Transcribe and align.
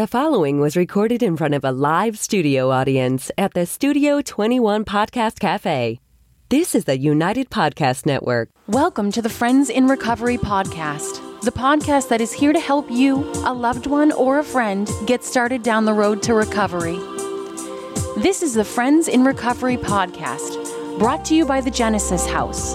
The 0.00 0.06
following 0.06 0.60
was 0.60 0.78
recorded 0.78 1.22
in 1.22 1.36
front 1.36 1.52
of 1.52 1.62
a 1.62 1.72
live 1.72 2.18
studio 2.18 2.70
audience 2.70 3.30
at 3.36 3.52
the 3.52 3.66
Studio 3.66 4.22
21 4.22 4.86
Podcast 4.86 5.38
Cafe. 5.38 6.00
This 6.48 6.74
is 6.74 6.86
the 6.86 6.98
United 6.98 7.50
Podcast 7.50 8.06
Network. 8.06 8.48
Welcome 8.66 9.12
to 9.12 9.20
the 9.20 9.28
Friends 9.28 9.68
in 9.68 9.88
Recovery 9.88 10.38
podcast, 10.38 11.42
the 11.42 11.52
podcast 11.52 12.08
that 12.08 12.22
is 12.22 12.32
here 12.32 12.54
to 12.54 12.58
help 12.58 12.90
you, 12.90 13.30
a 13.44 13.52
loved 13.52 13.86
one, 13.86 14.10
or 14.12 14.38
a 14.38 14.42
friend 14.42 14.90
get 15.04 15.22
started 15.22 15.62
down 15.62 15.84
the 15.84 15.92
road 15.92 16.22
to 16.22 16.32
recovery. 16.32 16.96
This 18.22 18.42
is 18.42 18.54
the 18.54 18.64
Friends 18.64 19.06
in 19.06 19.22
Recovery 19.22 19.76
podcast, 19.76 20.98
brought 20.98 21.26
to 21.26 21.34
you 21.34 21.44
by 21.44 21.60
the 21.60 21.70
Genesis 21.70 22.24
House. 22.26 22.74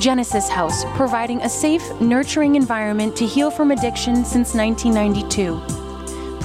Genesis 0.00 0.48
House, 0.48 0.84
providing 0.96 1.40
a 1.42 1.48
safe, 1.48 1.88
nurturing 2.00 2.56
environment 2.56 3.14
to 3.14 3.26
heal 3.26 3.52
from 3.52 3.70
addiction 3.70 4.24
since 4.24 4.54
1992. 4.54 5.87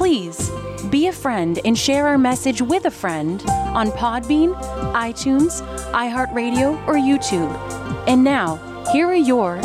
Please 0.04 0.52
be 0.90 1.08
a 1.08 1.14
friend 1.14 1.62
and 1.64 1.78
share 1.78 2.06
our 2.10 2.18
message 2.18 2.62
with 2.62 2.84
a 2.84 2.92
friend 2.92 3.42
on 3.50 3.90
Podbean, 3.92 4.54
iTunes, 4.92 5.62
iHeartRadio, 5.94 6.86
or 6.88 6.96
YouTube. 6.96 7.50
And 8.06 8.22
now, 8.22 8.58
here 8.92 9.08
are 9.08 9.16
your 9.16 9.62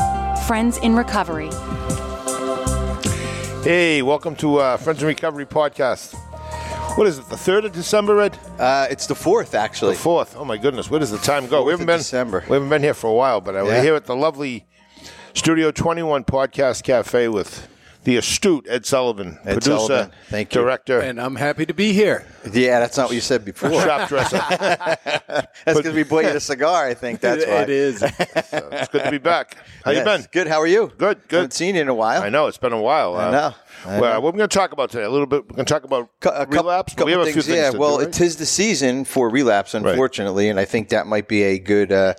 Friends 0.46 0.78
in 0.78 0.94
Recovery. 0.94 1.50
Hey, 3.64 4.00
welcome 4.02 4.36
to 4.36 4.58
uh, 4.58 4.76
Friends 4.76 5.02
in 5.02 5.08
Recovery 5.08 5.44
podcast. 5.44 6.14
What 6.96 7.08
is 7.08 7.18
it? 7.18 7.28
The 7.28 7.36
third 7.36 7.64
of 7.64 7.72
December, 7.72 8.20
Ed? 8.20 8.38
Uh, 8.60 8.86
it's 8.88 9.08
the 9.08 9.16
fourth, 9.16 9.56
actually. 9.56 9.94
The 9.94 10.02
fourth. 10.02 10.36
Oh 10.36 10.44
my 10.44 10.56
goodness, 10.56 10.88
where 10.88 11.00
does 11.00 11.10
the 11.10 11.18
time 11.18 11.48
go? 11.48 11.64
We 11.64 11.72
haven't 11.72 11.86
been 11.86 11.98
December. 11.98 12.44
We 12.48 12.54
haven't 12.54 12.68
been 12.68 12.84
here 12.84 12.94
for 12.94 13.10
a 13.10 13.14
while, 13.14 13.40
but 13.40 13.56
uh, 13.56 13.62
we're 13.64 13.82
here 13.82 13.96
at 13.96 14.04
the 14.04 14.14
lovely 14.14 14.68
Studio 15.34 15.72
Twenty 15.72 16.04
One 16.04 16.22
Podcast 16.22 16.84
Cafe 16.84 17.26
with 17.26 17.66
the 18.08 18.16
astute 18.16 18.66
Ed 18.70 18.86
Sullivan, 18.86 19.38
Ed 19.44 19.52
producer, 19.60 19.76
Sullivan. 19.86 20.12
Thank 20.30 20.54
you. 20.54 20.62
director, 20.62 20.98
and 21.00 21.20
I'm 21.20 21.36
happy 21.36 21.66
to 21.66 21.74
be 21.74 21.92
here. 21.92 22.26
Yeah, 22.50 22.80
that's 22.80 22.96
not 22.96 23.08
what 23.08 23.14
you 23.14 23.20
said 23.20 23.44
before. 23.44 23.70
shop 23.82 24.08
dresser. 24.08 24.38
that's 24.48 25.46
because 25.66 25.92
we 25.94 26.04
bought 26.04 26.24
you 26.24 26.32
the 26.32 26.40
cigar. 26.40 26.86
I 26.86 26.94
think 26.94 27.20
that's 27.20 27.44
why. 27.46 27.64
It 27.64 27.68
is. 27.68 27.98
So 27.98 28.08
it's 28.72 28.88
good 28.88 29.04
to 29.04 29.10
be 29.10 29.18
back. 29.18 29.58
How 29.84 29.90
you 29.90 30.02
been? 30.04 30.26
Good. 30.32 30.46
How 30.46 30.58
are 30.58 30.66
you? 30.66 30.90
Good, 30.96 31.20
good. 31.28 31.36
Haven't 31.36 31.52
seen 31.52 31.74
you 31.74 31.82
in 31.82 31.88
a 31.88 31.94
while. 31.94 32.22
I 32.22 32.30
know 32.30 32.46
it's 32.46 32.56
been 32.56 32.72
a 32.72 32.80
while. 32.80 33.14
I 33.14 33.26
Uh, 33.26 33.30
know. 33.30 33.54
I 33.84 34.00
well, 34.00 34.14
know. 34.14 34.20
what 34.20 34.32
we're 34.32 34.38
going 34.38 34.48
to 34.48 34.56
talk 34.58 34.72
about 34.72 34.90
today? 34.90 35.04
A 35.04 35.10
little 35.10 35.26
bit. 35.26 35.44
We're 35.44 35.56
going 35.56 35.66
to 35.66 35.74
talk 35.74 35.84
about 35.84 36.08
a 36.22 36.46
couple, 36.46 36.46
relapse. 36.62 36.94
couple 36.94 37.06
we 37.06 37.12
have 37.12 37.20
a 37.20 37.24
things, 37.24 37.34
few 37.34 37.42
things. 37.42 37.56
yeah. 37.56 37.70
to 37.72 37.78
well, 37.78 37.98
do, 37.98 38.04
right? 38.06 38.08
it 38.08 38.20
is 38.22 38.36
the 38.36 38.46
season 38.46 39.04
for 39.04 39.28
relapse, 39.28 39.74
unfortunately, 39.74 40.48
and 40.48 40.58
I 40.58 40.64
think 40.64 40.88
that 40.88 41.06
might 41.06 41.28
be 41.28 41.42
a 41.42 41.58
good 41.58 41.92
uh, 41.92 42.14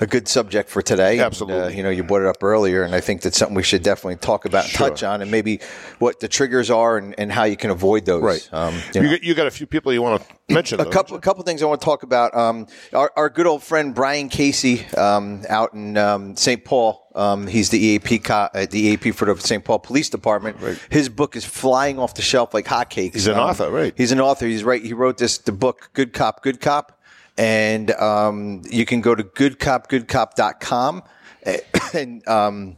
a 0.00 0.06
good 0.06 0.28
subject 0.28 0.68
for 0.70 0.82
today. 0.82 1.18
Absolutely. 1.20 1.60
Uh, 1.60 1.68
you 1.68 1.82
know, 1.82 1.90
you 1.90 2.02
brought 2.04 2.22
it 2.22 2.26
up 2.28 2.42
earlier, 2.42 2.82
and 2.82 2.94
I 2.94 3.00
think 3.00 3.22
that's 3.22 3.36
something 3.38 3.54
we 3.56 3.62
should 3.62 3.82
definitely 3.82 4.16
talk 4.16 4.44
about, 4.44 4.64
and 4.64 4.72
Sure. 4.72 4.88
touch 4.90 5.02
on, 5.02 5.22
and 5.22 5.30
maybe 5.30 5.60
what 5.98 6.20
the 6.20 6.28
triggers 6.28 6.70
are 6.70 6.96
and, 6.98 7.14
and 7.18 7.32
how 7.32 7.44
you 7.44 7.56
can 7.56 7.70
avoid 7.70 8.04
those. 8.06 8.22
right. 8.22 8.48
Um, 8.52 8.74
you, 8.94 9.02
you 9.02 9.10
got, 9.10 9.22
you 9.22 9.34
got 9.34 9.46
a 9.46 9.50
few 9.50 9.66
people 9.66 9.92
you 9.92 10.02
want 10.02 10.22
to 10.48 10.54
mention. 10.54 10.80
a 10.80 10.84
though, 10.84 10.90
couple, 10.90 11.16
a 11.16 11.20
couple 11.20 11.42
things 11.44 11.62
I 11.62 11.66
want 11.66 11.80
to 11.80 11.84
talk 11.84 12.02
about. 12.02 12.34
Um, 12.36 12.66
our, 12.92 13.12
our 13.16 13.28
good 13.28 13.46
old 13.46 13.62
friend 13.62 13.94
Brian 13.94 14.28
Casey 14.28 14.86
um, 14.96 15.42
out 15.48 15.74
in 15.74 15.96
um, 15.96 16.36
St. 16.36 16.64
Paul. 16.64 17.04
Um, 17.14 17.48
he's 17.48 17.70
the 17.70 17.78
EAP, 17.80 18.20
co- 18.20 18.48
uh, 18.54 18.66
the 18.70 18.78
EAP 18.78 19.10
for 19.10 19.24
the 19.32 19.40
St. 19.40 19.64
Paul 19.64 19.80
Police 19.80 20.08
Department. 20.08 20.58
Right. 20.60 20.78
His 20.88 21.08
book 21.08 21.34
is 21.34 21.44
flying 21.44 21.98
off 21.98 22.14
the 22.14 22.22
shelf 22.22 22.54
like 22.54 22.66
hotcakes. 22.66 23.14
He's 23.14 23.26
an 23.26 23.34
Um, 23.34 23.40
author, 23.40 23.70
right. 23.70 23.92
He's 23.96 24.12
an 24.12 24.20
author. 24.20 24.46
He's 24.46 24.62
right. 24.62 24.80
He 24.80 24.92
wrote 24.92 25.18
this 25.18 25.38
the 25.38 25.50
book 25.50 25.90
Good 25.94 26.12
Cop, 26.12 26.42
Good 26.44 26.60
Cop, 26.60 26.97
and 27.38 27.92
um, 27.92 28.62
you 28.68 28.84
can 28.84 29.00
go 29.00 29.14
to 29.14 29.22
goodcopgoodcop.com 29.22 31.02
and 31.94 32.28
um, 32.28 32.76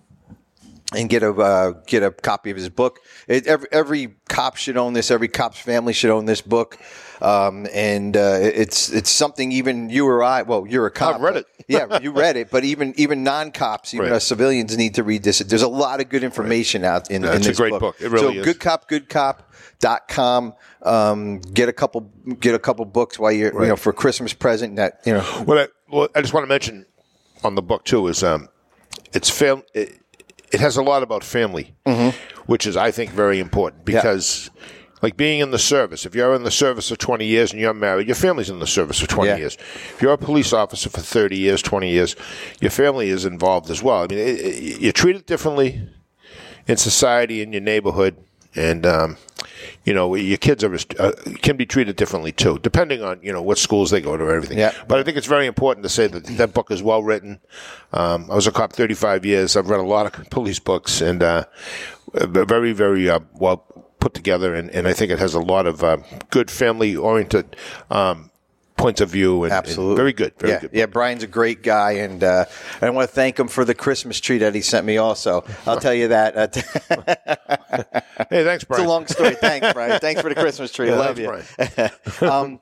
and 0.94 1.08
get 1.08 1.22
a 1.22 1.30
uh, 1.32 1.70
get 1.86 2.02
a 2.02 2.10
copy 2.10 2.50
of 2.50 2.56
his 2.56 2.68
book. 2.68 2.98
It, 3.28 3.46
every 3.46 3.68
every 3.72 4.14
cop 4.28 4.56
should 4.56 4.76
own 4.76 4.92
this. 4.92 5.10
Every 5.10 5.28
cop's 5.28 5.58
family 5.60 5.92
should 5.92 6.10
own 6.10 6.24
this 6.26 6.40
book. 6.40 6.78
Um, 7.20 7.66
and 7.72 8.16
uh, 8.16 8.38
it's 8.40 8.90
it's 8.90 9.10
something 9.10 9.52
even 9.52 9.90
you 9.90 10.06
or 10.06 10.22
I. 10.24 10.42
Well, 10.42 10.66
you're 10.66 10.86
a 10.86 10.90
cop. 10.90 11.16
I've 11.16 11.20
read 11.20 11.36
it. 11.36 11.46
yeah, 11.68 11.98
you 12.00 12.12
read 12.12 12.36
it. 12.36 12.50
But 12.50 12.64
even 12.64 12.94
even 12.96 13.22
non 13.22 13.52
cops, 13.52 13.92
even 13.94 14.06
Right. 14.06 14.16
us 14.16 14.24
civilians, 14.26 14.76
need 14.76 14.94
to 14.94 15.02
read 15.04 15.22
this. 15.22 15.38
There's 15.40 15.62
a 15.62 15.68
lot 15.68 16.00
of 16.00 16.08
good 16.08 16.24
information 16.24 16.82
out 16.84 17.10
in, 17.10 17.22
Yeah, 17.22 17.32
in 17.32 17.36
it's 17.36 17.46
a 17.46 17.50
this 17.50 17.58
great 17.58 17.78
book. 17.78 17.96
It 18.00 18.10
really 18.10 18.34
so 18.34 18.38
is. 18.40 18.44
good 18.44 18.58
cop, 18.58 18.88
good 18.88 19.08
cop.com. 19.08 20.54
Um, 20.82 21.40
get 21.40 21.68
a 21.68 21.72
couple 21.74 22.10
get 22.40 22.54
a 22.54 22.58
couple 22.58 22.84
books 22.86 23.18
while 23.18 23.32
you're 23.32 23.52
you 23.62 23.68
know 23.68 23.76
for 23.76 23.92
Christmas 23.92 24.32
present. 24.32 24.76
That 24.76 25.00
you 25.04 25.12
know 25.14 25.20
What 25.44 25.58
I, 25.58 25.68
what 25.88 26.10
I 26.14 26.22
just 26.22 26.32
want 26.32 26.44
to 26.44 26.48
mention 26.48 26.86
on 27.44 27.54
the 27.54 27.62
book 27.62 27.84
too 27.84 28.06
is 28.08 28.22
um, 28.24 28.48
it's 29.12 29.28
fam- 29.28 29.62
it, 29.74 29.99
it 30.52 30.60
has 30.60 30.76
a 30.76 30.82
lot 30.82 31.02
about 31.02 31.24
family, 31.24 31.74
which 32.46 32.66
is 32.66 32.76
I 32.76 32.90
think 32.90 33.10
very 33.10 33.38
important 33.38 33.84
because. 33.84 34.50
Like 35.02 35.16
being 35.16 35.40
in 35.40 35.50
the 35.50 35.58
service, 35.58 36.04
if 36.04 36.14
you're 36.14 36.34
in 36.34 36.42
the 36.42 36.50
service 36.50 36.90
for 36.90 36.94
20 36.94 37.24
years 37.24 37.52
and 37.52 37.58
you're 37.60 37.72
married, 37.72 38.06
your 38.06 38.14
family's 38.14 38.50
in 38.50 38.58
the 38.58 38.66
service 38.66 38.98
for 39.00 39.06
20 39.06 39.30
Yeah. 39.30 39.36
years. 39.38 39.54
If 39.94 40.02
you're 40.02 40.12
a 40.12 40.18
police 40.18 40.52
officer 40.52 40.90
for 40.90 41.00
30 41.00 41.38
years, 41.38 41.62
20 41.62 41.88
years, 41.90 42.16
your 42.60 42.70
family 42.70 43.08
is 43.08 43.24
involved 43.24 43.70
as 43.70 43.82
well. 43.82 44.02
I 44.02 44.08
mean, 44.08 44.18
it, 44.18 44.38
it, 44.40 44.80
you're 44.82 44.92
treated 44.92 45.24
differently 45.24 45.88
in 46.66 46.76
society, 46.76 47.40
in 47.40 47.50
your 47.50 47.62
neighborhood, 47.62 48.14
and 48.54 48.84
um, 48.84 49.16
you 49.90 49.94
know 49.94 50.14
your 50.14 50.38
kids 50.38 50.62
are 50.62 50.72
uh, 51.00 51.10
can 51.42 51.56
be 51.56 51.66
treated 51.66 51.96
differently 51.96 52.30
too, 52.30 52.60
depending 52.60 53.02
on 53.02 53.18
you 53.24 53.32
know 53.32 53.42
what 53.42 53.58
schools 53.58 53.90
they 53.90 54.00
go 54.00 54.16
to 54.16 54.22
or 54.22 54.32
everything. 54.32 54.56
Yeah. 54.56 54.72
But 54.86 55.00
I 55.00 55.02
think 55.02 55.16
it's 55.16 55.26
very 55.26 55.46
important 55.46 55.82
to 55.82 55.88
say 55.88 56.06
that 56.06 56.26
that 56.38 56.54
book 56.54 56.70
is 56.70 56.80
well 56.80 57.02
written. 57.02 57.40
Um, 57.92 58.30
I 58.30 58.36
was 58.36 58.46
a 58.46 58.52
cop 58.52 58.72
35 58.72 59.26
years. 59.26 59.56
I've 59.56 59.68
read 59.68 59.80
a 59.80 59.82
lot 59.82 60.06
of 60.06 60.30
police 60.30 60.60
books, 60.60 61.00
and 61.00 61.24
uh, 61.24 61.46
very 62.14 62.72
very 62.72 63.10
uh, 63.10 63.18
well 63.34 63.66
put 63.98 64.14
together, 64.14 64.54
and, 64.54 64.70
and 64.70 64.86
I 64.86 64.92
think 64.92 65.10
it 65.10 65.18
has 65.18 65.34
a 65.34 65.40
lot 65.40 65.66
of 65.66 65.82
uh, 65.82 65.96
good 66.30 66.52
family 66.52 66.94
oriented. 66.94 67.56
Um, 67.90 68.29
Points 68.80 69.00
of 69.00 69.10
view 69.10 69.44
and, 69.44 69.52
and 69.52 69.58
Absolutely. 69.66 69.96
very 69.96 70.12
good, 70.12 70.32
very 70.38 70.52
yeah, 70.52 70.60
good. 70.60 70.70
Yeah, 70.72 70.86
Brian's 70.86 71.22
a 71.22 71.26
great 71.26 71.62
guy, 71.62 71.92
and 71.92 72.22
uh, 72.24 72.46
I 72.80 72.90
want 72.90 73.08
to 73.08 73.14
thank 73.14 73.38
him 73.38 73.48
for 73.48 73.64
the 73.64 73.74
Christmas 73.74 74.20
tree 74.20 74.38
that 74.38 74.54
he 74.54 74.60
sent 74.62 74.86
me. 74.86 74.96
Also, 74.96 75.44
I'll 75.66 75.80
tell 75.80 75.94
you 75.94 76.08
that. 76.08 76.36
Uh, 76.36 77.46
Hey, 78.28 78.44
thanks, 78.44 78.64
Brian. 78.64 78.82
it's 78.82 78.86
a 78.86 78.88
long 78.88 79.06
story. 79.06 79.34
Thanks, 79.34 79.72
Brian. 79.72 79.98
Thanks 79.98 80.20
for 80.20 80.28
the 80.28 80.34
Christmas 80.34 80.70
tree. 80.70 80.90
I 80.90 80.96
love 80.96 81.16
thanks, 81.16 82.20
you. 82.20 82.28
um, 82.30 82.60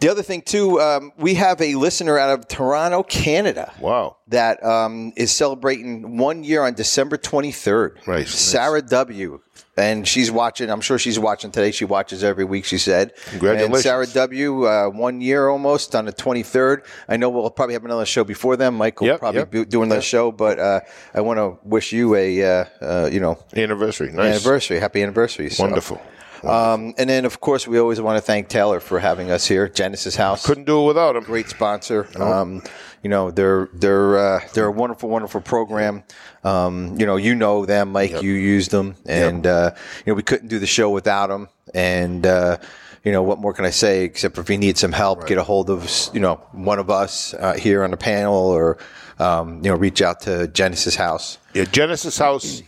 the 0.00 0.08
other 0.08 0.22
thing 0.22 0.42
too, 0.42 0.80
um, 0.80 1.12
we 1.16 1.34
have 1.34 1.60
a 1.60 1.74
listener 1.74 2.18
out 2.18 2.38
of 2.38 2.48
Toronto, 2.48 3.02
Canada. 3.02 3.72
Wow. 3.80 4.18
That 4.28 4.62
um, 4.64 5.12
is 5.16 5.32
celebrating 5.32 6.18
one 6.18 6.44
year 6.44 6.62
on 6.62 6.74
December 6.74 7.16
23rd. 7.16 8.06
Right. 8.06 8.28
Sarah 8.28 8.82
W. 8.82 9.40
And 9.78 10.08
she's 10.08 10.30
watching. 10.30 10.70
I'm 10.70 10.80
sure 10.80 10.98
she's 10.98 11.18
watching 11.18 11.50
today. 11.50 11.70
She 11.70 11.84
watches 11.84 12.24
every 12.24 12.44
week. 12.44 12.64
She 12.64 12.78
said, 12.78 13.12
Congratulations. 13.26 13.74
And 13.74 13.82
Sarah 13.82 14.06
W. 14.06 14.64
Uh, 14.64 14.88
one 14.88 15.20
year 15.20 15.48
almost 15.48 15.94
on 15.94 16.06
the 16.06 16.12
23rd. 16.12 16.84
I 17.08 17.18
know 17.18 17.28
we'll 17.28 17.50
probably 17.50 17.74
have 17.74 17.84
another 17.84 18.06
show 18.06 18.24
before 18.24 18.56
then. 18.56 18.74
Mike 18.74 19.00
will 19.00 19.08
Yep, 19.08 19.18
probably 19.20 19.40
yep. 19.40 19.50
be 19.50 19.64
doing 19.66 19.90
the 19.90 20.00
show, 20.00 20.32
but 20.32 20.58
uh, 20.58 20.80
I 21.14 21.20
want 21.20 21.38
to 21.38 21.58
wish 21.62 21.92
you 21.92 22.14
a 22.14 22.42
uh, 22.42 22.64
uh, 22.80 23.10
you 23.12 23.20
know 23.20 23.38
Anniversary. 23.54 24.12
Nice. 24.12 24.36
anniversary, 24.36 24.78
happy 24.80 25.02
anniversary. 25.02 25.50
So. 25.50 25.64
Wonderful. 25.64 26.00
Um, 26.48 26.94
and 26.98 27.08
then, 27.10 27.24
of 27.24 27.40
course, 27.40 27.66
we 27.66 27.78
always 27.78 28.00
want 28.00 28.16
to 28.16 28.20
thank 28.20 28.48
Taylor 28.48 28.80
for 28.80 28.98
having 28.98 29.30
us 29.30 29.46
here. 29.46 29.68
Genesis 29.68 30.16
House, 30.16 30.44
Couldn't 30.46 30.64
do 30.64 30.82
it 30.82 30.86
without 30.86 31.16
him. 31.16 31.24
great 31.24 31.48
sponsor. 31.48 32.08
Um, 32.20 32.62
you 33.02 33.10
know, 33.10 33.30
they're 33.30 33.68
they're 33.72 34.18
uh, 34.18 34.40
they're 34.54 34.66
a 34.66 34.72
wonderful, 34.72 35.08
wonderful 35.08 35.40
program. 35.40 36.02
Um, 36.44 36.98
you 36.98 37.06
know, 37.06 37.16
you 37.16 37.34
know 37.34 37.66
them, 37.66 37.92
Mike. 37.92 38.22
You 38.22 38.32
use 38.32 38.68
them, 38.68 38.96
and 39.06 39.46
uh, 39.46 39.72
you 40.04 40.12
know 40.12 40.14
we 40.14 40.22
couldn't 40.22 40.48
do 40.48 40.58
the 40.58 40.66
show 40.66 40.90
without 40.90 41.28
them. 41.28 41.48
And 41.74 42.26
uh, 42.26 42.56
you 43.04 43.12
know, 43.12 43.22
what 43.22 43.38
more 43.38 43.52
can 43.52 43.64
I 43.64 43.70
say 43.70 44.04
except 44.04 44.38
if 44.38 44.50
you 44.50 44.58
need 44.58 44.76
some 44.78 44.92
help, 44.92 45.26
get 45.26 45.38
a 45.38 45.44
hold 45.44 45.70
of 45.70 45.88
you 46.12 46.20
know 46.20 46.36
one 46.52 46.78
of 46.80 46.90
us 46.90 47.34
uh, 47.34 47.54
here 47.54 47.84
on 47.84 47.90
the 47.92 47.96
panel, 47.96 48.34
or 48.34 48.78
um, 49.18 49.56
you 49.62 49.70
know, 49.70 49.76
reach 49.76 50.02
out 50.02 50.20
to 50.22 50.48
Genesis 50.48 50.96
House. 50.96 51.38
Yeah, 51.54 51.64
Genesis 51.64 52.18
House 52.18 52.62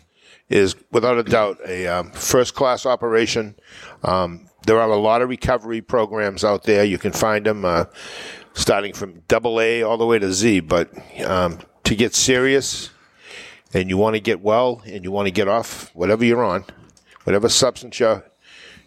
is 0.49 0.75
without 0.93 1.19
a 1.19 1.23
doubt 1.23 1.59
a 1.67 1.87
um, 1.87 2.11
first 2.13 2.55
class 2.55 2.87
operation. 2.87 3.55
Um, 4.03 4.49
there 4.67 4.81
are 4.81 4.91
a 4.91 4.97
lot 4.97 5.23
of 5.23 5.29
recovery 5.29 5.81
programs 5.81 6.45
out 6.45 6.65
there. 6.65 6.85
You 6.85 6.99
can 6.99 7.13
find 7.13 7.47
them 7.47 7.65
uh, 7.65 7.85
starting 8.55 8.93
from 8.93 9.23
double 9.29 9.61
A 9.61 9.83
all 9.83 9.97
the 9.97 10.07
way 10.07 10.19
to 10.19 10.33
Z. 10.33 10.61
But 10.61 10.91
um, 11.25 11.59
to 11.85 11.95
get 11.95 12.15
serious 12.15 12.91
and 13.75 13.89
you 13.89 13.97
want 13.97 14.15
to 14.15 14.21
get 14.21 14.41
well 14.41 14.83
and 14.87 15.05
you 15.05 15.11
want 15.13 15.27
to 15.27 15.33
get 15.33 15.49
off 15.49 15.91
whatever 15.95 16.25
you're 16.25 16.45
on, 16.45 16.65
whatever 17.25 17.49
substance 17.49 18.01
you're, 18.01 18.25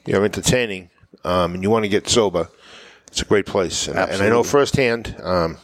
you're 0.05 0.25
entertaining, 0.25 0.89
um, 1.23 1.53
and 1.53 1.63
you 1.63 1.69
want 1.69 1.83
to 1.85 1.89
get 1.89 2.09
sober, 2.09 2.49
it's 3.07 3.21
a 3.21 3.25
great 3.25 3.45
place. 3.45 3.87
And, 3.87 3.99
I- 3.99 4.05
and 4.05 4.21
I 4.23 4.29
know 4.29 4.43
firsthand. 4.43 5.15
Um, 5.21 5.57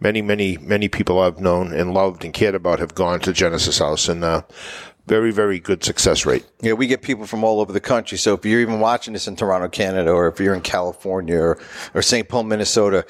many, 0.00 0.22
many, 0.22 0.56
many 0.58 0.88
people 0.88 1.20
I've 1.20 1.40
known 1.40 1.72
and 1.72 1.92
loved 1.94 2.24
and 2.24 2.32
cared 2.32 2.54
about 2.54 2.78
have 2.78 2.94
gone 2.94 3.20
to 3.20 3.32
Genesis 3.32 3.78
House, 3.78 4.08
and 4.08 4.24
uh, 4.24 4.42
very, 5.10 5.32
very 5.32 5.58
good 5.58 5.82
success 5.82 6.24
rate. 6.24 6.46
Yeah, 6.60 6.74
we 6.74 6.86
get 6.86 7.02
people 7.02 7.26
from 7.26 7.42
all 7.42 7.60
over 7.60 7.72
the 7.72 7.80
country. 7.80 8.16
So 8.16 8.34
if 8.34 8.44
you're 8.44 8.60
even 8.60 8.78
watching 8.78 9.12
this 9.12 9.26
in 9.26 9.34
Toronto, 9.34 9.68
Canada, 9.68 10.12
or 10.12 10.28
if 10.28 10.38
you're 10.38 10.54
in 10.54 10.60
California 10.60 11.36
or, 11.36 11.58
or 11.94 12.00
St. 12.00 12.28
Paul, 12.28 12.44
Minnesota, 12.44 13.04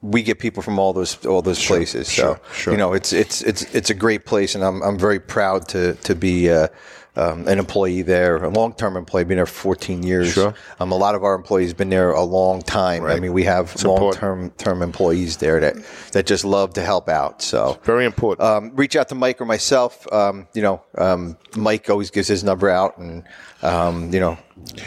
we 0.00 0.22
get 0.22 0.38
people 0.38 0.62
from 0.62 0.78
all 0.78 0.94
those 0.94 1.24
all 1.26 1.42
those 1.42 1.62
places. 1.64 2.10
sure, 2.10 2.36
so 2.36 2.54
sure. 2.54 2.72
you 2.72 2.78
know, 2.78 2.94
it's 2.94 3.12
it's 3.12 3.42
it's 3.42 3.62
it's 3.74 3.90
a 3.90 3.94
great 3.94 4.24
place, 4.24 4.54
and 4.54 4.64
I'm 4.64 4.82
I'm 4.82 4.98
very 4.98 5.20
proud 5.20 5.68
to 5.68 5.92
to 5.94 6.14
be 6.14 6.50
uh, 6.50 6.68
um, 7.14 7.46
an 7.46 7.58
employee 7.58 8.02
there, 8.02 8.42
a 8.42 8.48
long 8.48 8.72
term 8.74 8.96
employee, 8.96 9.24
been 9.24 9.36
there 9.36 9.46
14 9.46 10.02
years. 10.02 10.32
Sure. 10.32 10.54
Um, 10.80 10.92
a 10.92 10.96
lot 10.96 11.14
of 11.14 11.24
our 11.24 11.34
employees 11.34 11.74
been 11.74 11.90
there 11.90 12.12
a 12.12 12.22
long 12.24 12.62
time. 12.62 13.02
Right. 13.02 13.16
I 13.16 13.20
mean, 13.20 13.32
we 13.32 13.44
have 13.44 13.82
long 13.84 14.12
term 14.12 14.50
term 14.52 14.82
employees 14.82 15.36
there 15.36 15.60
that 15.60 15.76
that 16.12 16.26
just 16.26 16.44
love 16.44 16.72
to 16.74 16.82
help 16.82 17.08
out. 17.08 17.42
So 17.42 17.78
Very 17.84 18.06
important. 18.06 18.46
um, 18.48 18.74
reach 18.74 18.96
out 18.96 19.08
to 19.10 19.14
Mike 19.14 19.40
or 19.40 19.44
myself. 19.44 20.10
Um, 20.12 20.48
you 20.54 20.62
know, 20.62 20.82
um, 20.96 21.36
Mike 21.56 21.90
always 21.90 22.10
gives 22.10 22.28
his 22.28 22.42
number 22.42 22.70
out, 22.70 22.96
and 22.98 23.24
um, 23.62 24.12
you 24.12 24.20
know, 24.20 24.38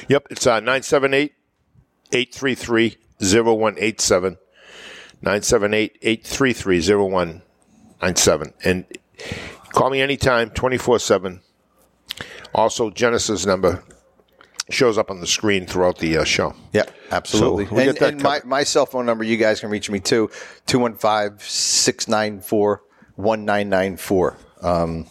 Yep, 0.07 0.27
it's 0.31 0.47
uh, 0.47 0.59
978 0.59 1.33
833 2.11 2.97
0187. 3.19 4.37
978 5.21 5.97
833 6.01 6.81
0197. 6.81 8.53
And 8.63 8.85
call 9.71 9.89
me 9.89 10.01
anytime, 10.01 10.49
24 10.51 10.99
7. 10.99 11.41
Also, 12.55 12.89
Genesis 12.89 13.45
number 13.45 13.83
shows 14.69 14.97
up 14.97 15.11
on 15.11 15.19
the 15.19 15.27
screen 15.27 15.67
throughout 15.67 15.99
the 15.99 16.17
uh, 16.17 16.23
show. 16.23 16.55
yeah, 16.73 16.83
absolutely. 17.11 17.65
So 17.67 17.75
and 17.77 17.85
get 17.85 17.99
that 17.99 18.13
and 18.13 18.23
my, 18.23 18.41
my 18.45 18.63
cell 18.63 18.85
phone 18.87 19.05
number, 19.05 19.23
you 19.23 19.37
guys 19.37 19.59
can 19.59 19.69
reach 19.69 19.89
me 19.91 19.99
too 19.99 20.31
215 20.65 21.37
694 21.39 22.81
1994. 23.15 24.37
Um, 24.61 25.05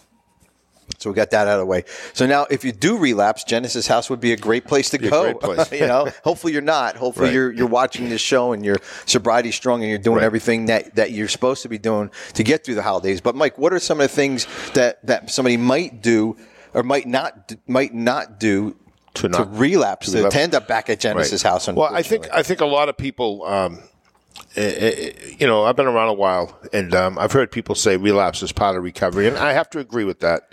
So 0.99 1.11
we 1.11 1.15
got 1.17 1.31
that 1.31 1.47
out 1.49 1.55
of 1.55 1.61
the 1.61 1.67
way. 1.67 1.85
So 2.15 2.27
now, 2.27 2.47
if 2.51 2.65
you 2.65 2.73
do 2.73 2.97
relapse, 2.99 3.45
Genesis 3.45 3.87
House 3.87 4.09
would 4.11 4.21
be 4.21 4.33
a 4.33 4.37
great 4.37 4.65
place 4.65 4.91
to 4.91 4.99
go. 4.99 5.35
place. 5.35 5.71
you 5.81 5.87
know, 5.87 6.09
hopefully 6.25 6.53
you're 6.55 6.63
not. 6.63 6.97
Hopefully 6.97 7.27
Right. 7.29 7.35
you're 7.35 7.53
you're 7.53 7.67
watching 7.69 8.09
this 8.09 8.21
show 8.23 8.53
and 8.53 8.65
your 8.65 8.77
sobriety 9.07 9.51
strong 9.53 9.83
and 9.83 9.91
you're 9.91 9.99
doing 9.99 10.17
Right. 10.19 10.25
everything 10.25 10.67
that, 10.67 10.95
that 10.97 11.11
you're 11.13 11.29
supposed 11.29 11.63
to 11.63 11.69
be 11.69 11.79
doing 11.79 12.11
to 12.35 12.43
get 12.43 12.65
through 12.65 12.75
the 12.77 12.83
holidays. 12.83 13.21
But 13.21 13.35
Mike, 13.37 13.57
what 13.59 13.73
are 13.73 13.79
some 13.79 14.01
of 14.01 14.09
the 14.11 14.15
things 14.17 14.47
that, 14.75 15.05
that 15.07 15.31
somebody 15.31 15.57
might 15.59 16.03
do 16.03 16.37
or 16.75 16.83
might 16.83 17.07
not 17.07 17.53
might 17.67 17.95
not 17.95 18.39
do 18.39 18.77
To 19.15 19.29
to, 19.29 19.45
relapse 19.45 20.11
to, 20.11 20.19
relapse. 20.19 20.37
end 20.37 20.55
up 20.55 20.69
back 20.69 20.91
at 20.91 21.01
Genesis 21.01 21.43
House? 21.43 21.69
Well, 21.69 21.95
I 21.95 22.03
think 22.03 22.29
I 22.33 22.43
think 22.43 22.61
a 22.61 22.67
lot 22.67 22.89
of 22.89 22.97
people, 22.97 23.45
um, 23.47 23.81
eh, 24.57 24.75
eh, 24.77 25.13
you 25.39 25.47
know, 25.47 25.65
I've 25.65 25.77
been 25.77 25.87
around 25.87 26.09
a 26.09 26.15
while, 26.15 26.59
and 26.73 26.95
um, 26.95 27.19
I've 27.19 27.33
heard 27.33 27.51
people 27.53 27.75
say 27.77 27.97
relapse 27.97 28.43
is 28.43 28.53
part 28.53 28.77
of 28.77 28.83
recovery, 28.83 29.29
and 29.29 29.37
I 29.37 29.53
have 29.53 29.71
to 29.71 29.79
agree 29.79 30.05
with 30.05 30.21
that. 30.21 30.53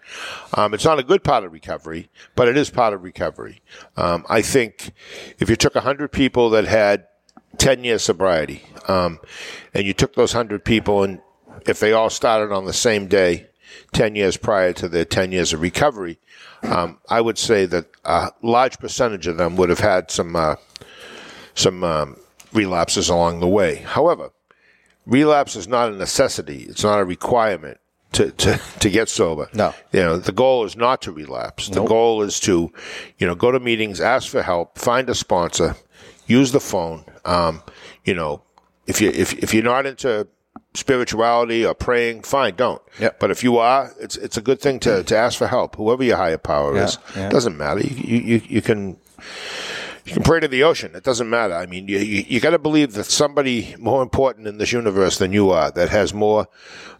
Um, 0.53 0.73
it's 0.73 0.85
not 0.85 0.99
a 0.99 1.03
good 1.03 1.23
part 1.23 1.43
of 1.43 1.51
recovery, 1.51 2.09
but 2.35 2.47
it 2.47 2.55
is 2.55 2.69
part 2.69 2.93
of 2.93 3.03
recovery. 3.03 3.61
Um, 3.97 4.25
I 4.29 4.41
think 4.41 4.91
if 5.39 5.49
you 5.49 5.55
took 5.55 5.75
hundred 5.75 6.11
people 6.11 6.51
that 6.51 6.65
had 6.65 7.07
ten 7.57 7.83
years 7.83 8.03
sobriety, 8.03 8.63
um, 8.87 9.19
and 9.73 9.85
you 9.85 9.93
took 9.93 10.13
those 10.13 10.33
hundred 10.33 10.63
people, 10.63 11.03
and 11.03 11.19
if 11.67 11.79
they 11.79 11.93
all 11.93 12.09
started 12.09 12.53
on 12.53 12.65
the 12.65 12.73
same 12.73 13.07
day, 13.07 13.47
ten 13.93 14.15
years 14.15 14.37
prior 14.37 14.73
to 14.73 14.87
their 14.87 15.05
ten 15.05 15.31
years 15.31 15.53
of 15.53 15.61
recovery, 15.61 16.19
um, 16.63 16.99
I 17.09 17.21
would 17.21 17.37
say 17.37 17.65
that 17.65 17.85
a 18.05 18.31
large 18.41 18.79
percentage 18.79 19.27
of 19.27 19.37
them 19.37 19.55
would 19.55 19.69
have 19.69 19.79
had 19.79 20.11
some. 20.11 20.35
Uh, 20.35 20.55
some 21.53 21.83
um, 21.83 22.17
relapses 22.53 23.09
along 23.09 23.41
the 23.41 23.47
way. 23.47 23.75
However, 23.75 24.31
relapse 25.05 25.57
is 25.57 25.67
not 25.67 25.91
a 25.91 25.95
necessity. 25.95 26.63
It's 26.63 26.81
not 26.81 26.97
a 26.97 27.03
requirement 27.03 27.77
to, 28.13 28.31
to, 28.31 28.59
to 28.79 28.89
get 28.89 29.09
sober. 29.09 29.49
No. 29.53 29.73
You 29.91 29.99
know, 29.99 30.17
the 30.17 30.31
goal 30.31 30.63
is 30.63 30.77
not 30.77 31.01
to 31.01 31.11
relapse. 31.11 31.67
The 31.67 31.83
goal 31.83 32.21
is 32.21 32.39
to, 32.41 32.71
you 33.17 33.27
know, 33.27 33.35
go 33.35 33.51
to 33.51 33.59
meetings, 33.59 33.99
ask 33.99 34.29
for 34.29 34.41
help, 34.41 34.77
find 34.77 35.09
a 35.09 35.13
sponsor, 35.13 35.75
use 36.25 36.53
the 36.53 36.61
phone. 36.61 37.03
Um, 37.25 37.63
you 38.05 38.13
know, 38.13 38.43
if 38.87 39.01
you 39.01 39.09
if 39.09 39.33
if 39.33 39.53
you're 39.53 39.63
not 39.63 39.85
into 39.85 40.27
spirituality 40.73 41.65
or 41.65 41.73
praying, 41.73 42.23
fine, 42.23 42.55
don't. 42.55 42.81
Yep. 42.99 43.19
But 43.19 43.31
if 43.31 43.43
you 43.43 43.57
are, 43.57 43.93
it's 43.99 44.15
it's 44.15 44.37
a 44.37 44.41
good 44.41 44.59
thing 44.59 44.79
to, 44.81 45.03
to 45.03 45.17
ask 45.17 45.37
for 45.37 45.47
help. 45.47 45.75
Whoever 45.75 46.03
your 46.03 46.17
higher 46.17 46.37
power 46.37 46.77
is, 46.77 46.97
yeah. 47.15 47.29
doesn't 47.29 47.57
matter. 47.57 47.81
You, 47.81 48.17
you 48.17 48.41
you 48.47 48.61
can 48.61 48.97
you 50.05 50.13
can 50.13 50.23
pray 50.23 50.39
to 50.39 50.47
the 50.47 50.63
ocean. 50.63 50.95
It 50.95 51.03
doesn't 51.03 51.29
matter. 51.29 51.53
I 51.53 51.65
mean, 51.67 51.87
you, 51.87 51.99
you, 51.99 52.25
you 52.27 52.39
got 52.39 52.51
to 52.51 52.59
believe 52.59 52.93
that 52.93 53.05
somebody 53.05 53.75
more 53.77 54.01
important 54.01 54.47
in 54.47 54.57
this 54.57 54.71
universe 54.71 55.19
than 55.19 55.31
you 55.31 55.51
are, 55.51 55.69
that 55.71 55.89
has 55.89 56.13
more 56.13 56.47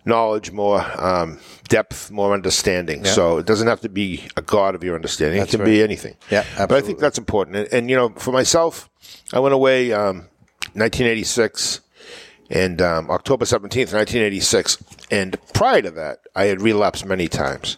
knowledge, 0.06 0.51
more 0.51 0.85
um, 1.01 1.39
depth, 1.67 2.12
more 2.12 2.33
understanding. 2.33 3.03
So 3.06 3.38
it 3.38 3.45
doesn't 3.45 3.67
have 3.67 3.81
to 3.81 3.89
be 3.89 4.24
a 4.38 4.41
God 4.41 4.75
of 4.75 4.83
your 4.83 4.95
understanding. 4.95 5.41
it 5.41 5.50
can 5.50 5.63
be 5.63 5.81
anything. 5.81 6.15
Yeah, 6.29 6.39
absolutely. 6.39 6.67
But 6.67 6.75
I 6.75 6.81
think 6.81 7.00
that's 7.00 7.17
important. 7.17 7.57
And, 7.57 7.74
and, 7.74 7.89
you 7.89 7.95
know, 7.95 8.09
for 8.09 8.31
myself, 8.31 8.89
I 9.33 9.39
went 9.39 9.53
away 9.53 9.94
um, 9.94 10.27
1986 10.74 11.81
and 12.51 12.81
um, 12.81 13.09
October 13.09 13.45
17th, 13.45 13.94
1986. 13.94 14.83
And 15.09 15.38
prior 15.53 15.81
to 15.81 15.92
that, 15.92 16.19
I 16.36 16.45
had 16.45 16.62
relapsed 16.62 17.06
many 17.06 17.27
times. 17.27 17.77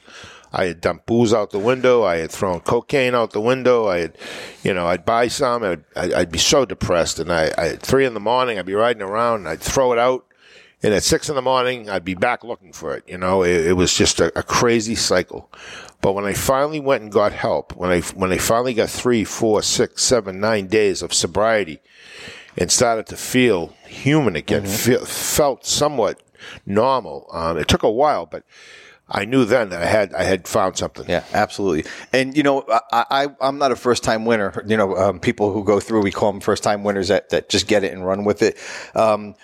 I 0.52 0.66
had 0.66 0.81
dumped 0.81 1.06
booze 1.06 1.34
out 1.34 1.52
the 1.52 1.60
window. 1.60 2.04
I 2.04 2.18
had 2.18 2.31
thrown 2.31 2.60
cocaine 2.60 3.16
out 3.16 3.31
the 3.31 3.42
window. 3.42 3.88
I 3.88 4.00
had, 4.00 4.18
you 4.64 4.74
know, 4.74 4.88
I'd 4.88 5.06
buy 5.06 5.28
some. 5.28 5.64
I'd, 5.64 5.84
I'd, 5.96 6.31
be 6.31 6.40
so 6.40 6.66
depressed. 6.66 7.20
And 7.20 7.31
I, 7.31 7.52
I, 7.58 7.68
at 7.70 7.81
three 7.81 8.06
in 8.06 8.14
the 8.14 8.20
morning, 8.20 8.60
I'd 8.60 8.66
be 8.66 8.74
riding 8.74 9.02
around 9.02 9.42
and 9.42 9.50
I'd 9.50 9.62
throw 9.62 9.94
it 9.94 10.00
out. 10.00 10.25
And 10.84 10.94
at 10.94 11.04
six 11.04 11.30
in 11.30 11.36
the 11.36 11.42
morning, 11.42 11.90
I'd 11.90 12.04
be 12.04 12.14
back 12.14 12.44
looking 12.44 12.74
for 12.74 12.96
it. 12.96 13.04
You 13.08 13.18
know, 13.18 13.42
it, 13.42 13.68
it 13.68 13.74
was 13.74 13.96
just 13.96 14.20
a, 14.20 14.38
a 14.38 14.44
crazy 14.44 14.96
cycle. 14.96 15.50
But 16.02 16.14
when 16.14 16.25
I 16.25 16.34
finally 16.34 16.81
went 16.81 17.04
and 17.04 17.12
got 17.12 17.31
help, 17.31 17.75
when 17.75 17.90
I, 17.90 18.02
when 18.02 18.31
I 18.31 18.38
finally 18.38 18.74
got 18.74 18.90
three, 18.90 19.24
four, 19.24 19.62
six, 19.62 20.04
seven, 20.04 20.40
nine 20.40 20.68
days 20.68 21.02
of 21.02 21.14
sobriety, 21.14 21.80
and 22.57 22.71
started 22.71 23.07
to 23.07 23.17
feel 23.17 23.73
human 23.88 24.35
again, 24.35 24.65
feel, 24.65 25.05
felt 25.05 25.65
somewhat 25.65 26.21
normal. 26.65 27.27
Um, 27.31 27.57
it 27.57 27.67
took 27.67 27.83
a 27.83 27.91
while, 27.91 28.25
but 28.25 28.44
I 29.09 29.25
knew 29.25 29.45
then 29.45 29.69
that 29.69 29.81
I 29.81 29.85
had 29.85 30.13
I 30.13 30.23
had 30.23 30.47
found 30.47 30.77
something. 30.77 31.05
Yeah, 31.07 31.23
absolutely. 31.33 31.89
And 32.11 32.35
you 32.35 32.44
know, 32.44 32.63
I, 32.91 33.05
I 33.09 33.27
I'm 33.41 33.57
not 33.57 33.71
a 33.71 33.75
first 33.75 34.03
time 34.03 34.25
winner. 34.25 34.63
You 34.65 34.77
know, 34.77 34.95
um, 34.97 35.19
people 35.19 35.53
who 35.53 35.63
go 35.63 35.79
through, 35.79 36.01
we 36.01 36.11
call 36.11 36.31
them 36.31 36.41
first 36.41 36.63
time 36.63 36.83
winners 36.83 37.09
that 37.09 37.29
that 37.29 37.50
just 37.50 37.67
get 37.67 37.83
it 37.83 37.94
and 37.94 38.05
run 38.05 38.23
with 38.23 38.41
it. 38.41 38.57
Um, 38.95 39.35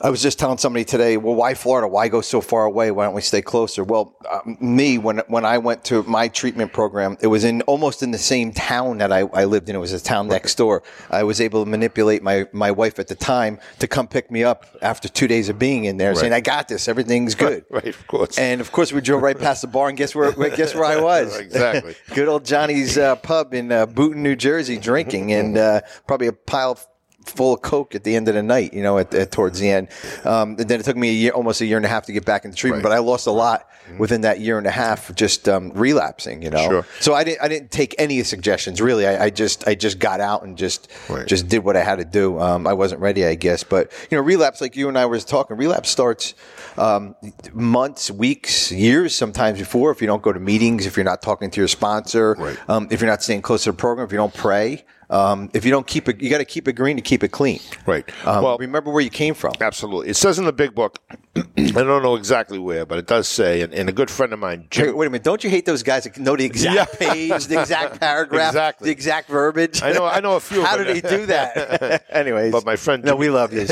I 0.00 0.10
was 0.10 0.22
just 0.22 0.38
telling 0.38 0.58
somebody 0.58 0.84
today, 0.84 1.16
well, 1.16 1.34
why 1.34 1.54
Florida? 1.54 1.88
Why 1.88 2.06
go 2.06 2.20
so 2.20 2.40
far 2.40 2.64
away? 2.64 2.92
Why 2.92 3.04
don't 3.06 3.14
we 3.14 3.20
stay 3.20 3.42
closer? 3.42 3.82
Well, 3.82 4.14
uh, 4.30 4.40
me, 4.60 4.96
when 4.96 5.18
when 5.26 5.44
I 5.44 5.58
went 5.58 5.84
to 5.86 6.04
my 6.04 6.28
treatment 6.28 6.72
program, 6.72 7.16
it 7.20 7.26
was 7.26 7.42
in 7.42 7.62
almost 7.62 8.02
in 8.04 8.12
the 8.12 8.18
same 8.18 8.52
town 8.52 8.98
that 8.98 9.12
I, 9.12 9.20
I 9.20 9.44
lived 9.44 9.68
in. 9.68 9.74
It 9.74 9.80
was 9.80 9.92
a 9.92 10.00
town 10.00 10.28
next 10.28 10.54
door. 10.54 10.84
I 11.10 11.24
was 11.24 11.40
able 11.40 11.64
to 11.64 11.70
manipulate 11.70 12.22
my, 12.22 12.46
my 12.52 12.70
wife 12.70 13.00
at 13.00 13.08
the 13.08 13.16
time 13.16 13.58
to 13.80 13.88
come 13.88 14.06
pick 14.06 14.30
me 14.30 14.44
up 14.44 14.66
after 14.82 15.08
two 15.08 15.26
days 15.26 15.48
of 15.48 15.58
being 15.58 15.84
in 15.84 15.96
there, 15.96 16.14
saying, 16.14 16.32
I 16.32 16.40
got 16.40 16.68
this. 16.68 16.86
Everything's 16.86 17.34
good. 17.34 17.64
Right, 17.68 17.86
of 17.86 18.06
course. 18.06 18.38
And 18.38 18.60
of 18.60 18.70
course, 18.70 18.92
we 18.92 19.00
drove 19.00 19.22
right 19.22 19.38
past 19.38 19.62
the 19.62 19.68
bar, 19.68 19.88
and 19.88 19.98
guess 19.98 20.14
where? 20.14 20.30
Guess 20.32 20.74
where 20.74 20.84
I 20.84 21.00
was? 21.00 21.36
Exactly. 21.48 21.94
Good 22.14 22.28
old 22.28 22.44
Johnny's 22.44 22.98
uh, 22.98 23.16
pub 23.16 23.54
in 23.54 23.72
uh, 23.72 23.86
Boonton, 23.86 24.16
New 24.16 24.36
Jersey, 24.36 24.76
drinking, 24.78 25.32
and 25.32 25.56
uh, 25.56 25.80
probably 26.06 26.26
a 26.26 26.32
pile 26.32 26.78
full 27.26 27.54
of 27.54 27.62
coke 27.62 27.94
at 27.94 28.04
the 28.04 28.16
end 28.16 28.28
of 28.28 28.34
the 28.34 28.42
night. 28.42 28.72
You 28.74 28.82
know, 28.82 28.98
at, 28.98 29.12
at 29.14 29.30
towards 29.32 29.58
the 29.58 29.68
end. 29.70 29.88
Um, 30.24 30.56
and 30.58 30.68
then 30.68 30.80
it 30.80 30.84
took 30.84 30.96
me 30.96 31.08
a 31.10 31.12
year, 31.12 31.32
almost 31.32 31.60
a 31.60 31.66
year 31.66 31.76
and 31.76 31.86
a 31.86 31.88
half, 31.88 32.06
to 32.06 32.12
get 32.12 32.24
back 32.24 32.44
into 32.44 32.56
treatment. 32.56 32.84
Right. 32.84 32.90
But 32.90 32.96
I 32.96 33.00
lost 33.00 33.26
a 33.26 33.30
lot 33.32 33.68
within 33.98 34.20
that 34.20 34.38
year 34.40 34.58
and 34.58 34.66
a 34.66 34.70
half, 34.70 35.14
just 35.14 35.48
um, 35.48 35.70
relapsing. 35.72 36.42
You 36.42 36.50
know, 36.50 36.58
Sure. 36.68 36.86
so 37.00 37.14
I 37.14 37.24
didn't 37.24 37.42
I 37.42 37.48
didn't 37.48 37.70
take 37.70 37.94
any 37.98 38.22
suggestions 38.22 38.80
really. 38.80 39.06
I, 39.06 39.24
I 39.26 39.30
just 39.30 39.66
I 39.66 39.74
just 39.74 39.98
got 39.98 40.20
out 40.20 40.42
and 40.44 40.56
just 40.58 40.88
Right. 41.08 41.26
just 41.26 41.48
did 41.48 41.64
what 41.64 41.76
I 41.76 41.82
had 41.82 41.96
to 41.98 42.04
do. 42.04 42.38
Um, 42.38 42.66
I 42.66 42.72
wasn't 42.74 43.00
ready, 43.00 43.24
I 43.24 43.34
guess. 43.34 43.64
But 43.64 43.92
you 44.10 44.16
know, 44.18 44.22
relapse 44.22 44.60
like 44.60 44.76
you 44.76 44.88
and 44.88 44.98
I 44.98 45.06
was 45.06 45.24
talking. 45.24 45.56
Relapse 45.56 45.88
starts 45.90 46.34
um, 46.76 47.14
months, 47.52 48.10
weeks, 48.10 48.70
years, 48.70 49.14
sometimes 49.14 49.58
before. 49.58 49.90
If 49.90 50.00
you 50.00 50.06
don't 50.06 50.22
go 50.22 50.32
to 50.32 50.40
meetings, 50.40 50.86
if 50.86 50.96
you're 50.96 51.04
not 51.04 51.22
talking 51.22 51.50
to 51.50 51.60
your 51.60 51.68
sponsor, 51.68 52.34
Right. 52.38 52.58
um, 52.68 52.88
if 52.90 53.00
you're 53.00 53.10
not 53.10 53.22
staying 53.22 53.42
close 53.42 53.64
to 53.64 53.70
the 53.72 53.76
program, 53.76 54.06
if 54.06 54.12
you 54.12 54.18
don't 54.18 54.34
pray, 54.34 54.84
um, 55.10 55.50
if 55.54 55.64
you 55.64 55.70
don't 55.70 55.86
keep 55.86 56.08
it, 56.08 56.20
you 56.20 56.28
got 56.30 56.38
to 56.38 56.44
keep 56.44 56.68
it 56.68 56.74
green 56.74 56.96
to 56.96 57.02
keep 57.02 57.22
it 57.22 57.28
clean. 57.28 57.60
Right. 57.86 58.08
Um, 58.26 58.42
Well- 58.44 58.58
remember 58.58 58.90
where 58.90 59.00
you 59.02 59.10
came 59.10 59.34
from. 59.34 59.52
Absolutely. 59.60 60.08
It 60.10 60.16
says 60.16 60.38
in 60.38 60.44
the 60.44 60.52
big 60.52 60.74
book, 60.74 60.98
I 61.36 61.42
don't 61.56 62.02
know 62.02 62.14
exactly 62.16 62.58
where, 62.58 62.84
but 62.84 62.98
it 62.98 63.06
does 63.06 63.28
say, 63.28 63.62
and, 63.62 63.72
and 63.72 63.88
a 63.88 63.92
good 63.92 64.10
friend 64.10 64.32
of 64.32 64.38
mine, 64.38 64.60
Wait, 64.60 64.70
Jim, 64.70 64.96
wait 64.96 65.06
a 65.06 65.10
minute! 65.10 65.22
Don't 65.24 65.42
you 65.44 65.50
hate 65.50 65.64
those 65.66 65.82
guys 65.82 66.04
that 66.04 66.18
know 66.18 66.36
the 66.36 66.44
exact 66.44 66.96
Yeah. 67.00 67.08
page, 67.12 67.46
the 67.46 67.60
exact 67.60 68.00
paragraph, 68.00 68.50
Exactly. 68.50 68.86
the 68.86 68.92
exact 68.92 69.28
verbiage? 69.28 69.82
I 69.82 69.92
know- 69.92 70.04
I 70.06 70.20
know 70.20 70.36
a 70.36 70.40
few 70.40 70.60
of 70.62 70.66
How 70.66 70.76
did 70.76 70.88
they 70.88 71.00
do 71.08 71.26
that? 71.26 72.04
Anyways, 72.10 72.52
But 72.52 72.64
my 72.66 72.76
friend 72.76 73.04
no, 73.04 73.16
we 73.16 73.30
love 73.30 73.52
you. 73.52 73.66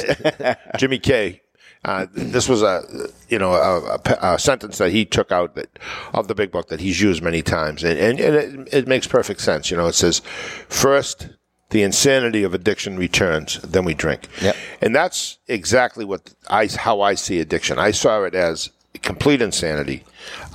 Jimmy 0.79 0.99
K. 0.99 1.43
Uh, 1.87 2.07
this 2.13 2.49
was 2.49 2.63
a 2.63 2.83
you 3.29 3.39
know 3.39 3.53
a, 3.53 3.95
a, 3.95 4.35
a 4.35 4.39
sentence 4.39 4.79
that 4.79 4.91
he 4.91 5.05
took 5.05 5.31
out 5.31 5.55
that, 5.55 5.79
of 6.13 6.27
the 6.27 6.35
big 6.35 6.51
book 6.51 6.67
that 6.69 6.81
he's 6.81 7.01
used 7.01 7.23
many 7.23 7.43
times, 7.43 7.85
and, 7.85 7.97
and, 7.97 8.19
and 8.19 8.35
it, 8.35 8.75
it 8.75 8.89
makes 8.89 9.07
perfect 9.07 9.41
sense. 9.41 9.71
You 9.71 9.77
know, 9.77 9.87
it 9.87 9.95
says, 9.95 10.21
first 10.69 11.29
the 11.71 11.83
insanity 11.83 12.43
of 12.43 12.55
addiction 12.55 12.97
returns, 12.99 13.61
then 13.63 13.85
we 13.85 13.95
drink, 13.95 14.27
Yep. 14.43 14.57
and 14.81 14.95
that's 14.97 15.39
exactly 15.47 16.05
what 16.05 16.35
I 16.51 16.67
how 16.67 17.01
I 17.03 17.15
see 17.15 17.39
addiction. 17.41 17.79
I 17.79 17.93
saw 17.93 18.25
it 18.25 18.35
as 18.35 18.71
complete 19.03 19.41
insanity. 19.41 20.03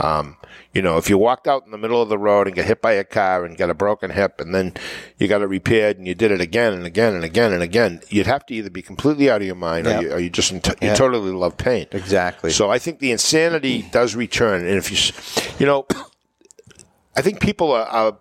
Um, 0.01 0.35
you 0.73 0.81
know, 0.81 0.97
if 0.97 1.09
you 1.09 1.17
walked 1.17 1.47
out 1.47 1.65
in 1.65 1.71
the 1.71 1.77
middle 1.77 2.01
of 2.01 2.07
the 2.09 2.17
road 2.17 2.47
and 2.47 2.55
get 2.55 2.65
hit 2.65 2.81
by 2.81 2.93
a 2.93 3.03
car 3.03 3.43
and 3.43 3.57
got 3.57 3.69
a 3.69 3.73
broken 3.73 4.09
hip 4.11 4.39
and 4.39 4.55
then 4.55 4.73
you 5.17 5.27
got 5.27 5.41
it 5.41 5.47
repaired 5.47 5.97
and 5.97 6.07
you 6.07 6.15
did 6.15 6.31
it 6.31 6.39
again 6.39 6.71
and 6.73 6.85
again 6.85 7.13
and 7.13 7.23
again 7.25 7.51
and 7.51 7.61
again, 7.61 8.01
you'd 8.09 8.25
have 8.27 8.45
to 8.45 8.53
either 8.53 8.69
be 8.69 8.81
completely 8.81 9.29
out 9.29 9.41
of 9.41 9.45
your 9.47 9.55
mind 9.55 9.85
Yeah. 9.85 9.97
or, 9.97 10.01
you, 10.01 10.11
or 10.13 10.19
you 10.19 10.29
just 10.29 10.51
Yeah. 10.51 10.73
you 10.81 10.95
totally 10.95 11.31
love 11.31 11.57
pain. 11.57 11.87
Exactly. 11.91 12.51
So 12.51 12.71
I 12.71 12.79
think 12.79 12.99
the 12.99 13.11
insanity 13.11 13.85
does 13.91 14.15
return. 14.15 14.65
And 14.65 14.77
if 14.77 14.89
you, 14.91 15.13
you 15.59 15.65
know, 15.65 15.85
I 17.15 17.21
think 17.21 17.41
people 17.41 17.71
are, 17.73 17.85
are 17.85 18.17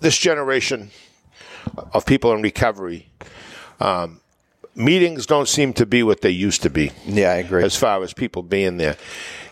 this 0.00 0.18
generation 0.18 0.90
of 1.92 2.04
people 2.06 2.32
in 2.32 2.42
recovery. 2.42 3.10
Um, 3.80 4.20
meetings 4.78 5.26
don't 5.26 5.48
seem 5.48 5.72
to 5.74 5.84
be 5.84 6.02
what 6.02 6.20
they 6.22 6.30
used 6.30 6.62
to 6.62 6.70
be. 6.70 6.92
Yeah, 7.04 7.32
I 7.32 7.36
agree. 7.36 7.64
As 7.64 7.76
far 7.76 8.02
as 8.02 8.14
people 8.14 8.42
being 8.42 8.76
there, 8.78 8.96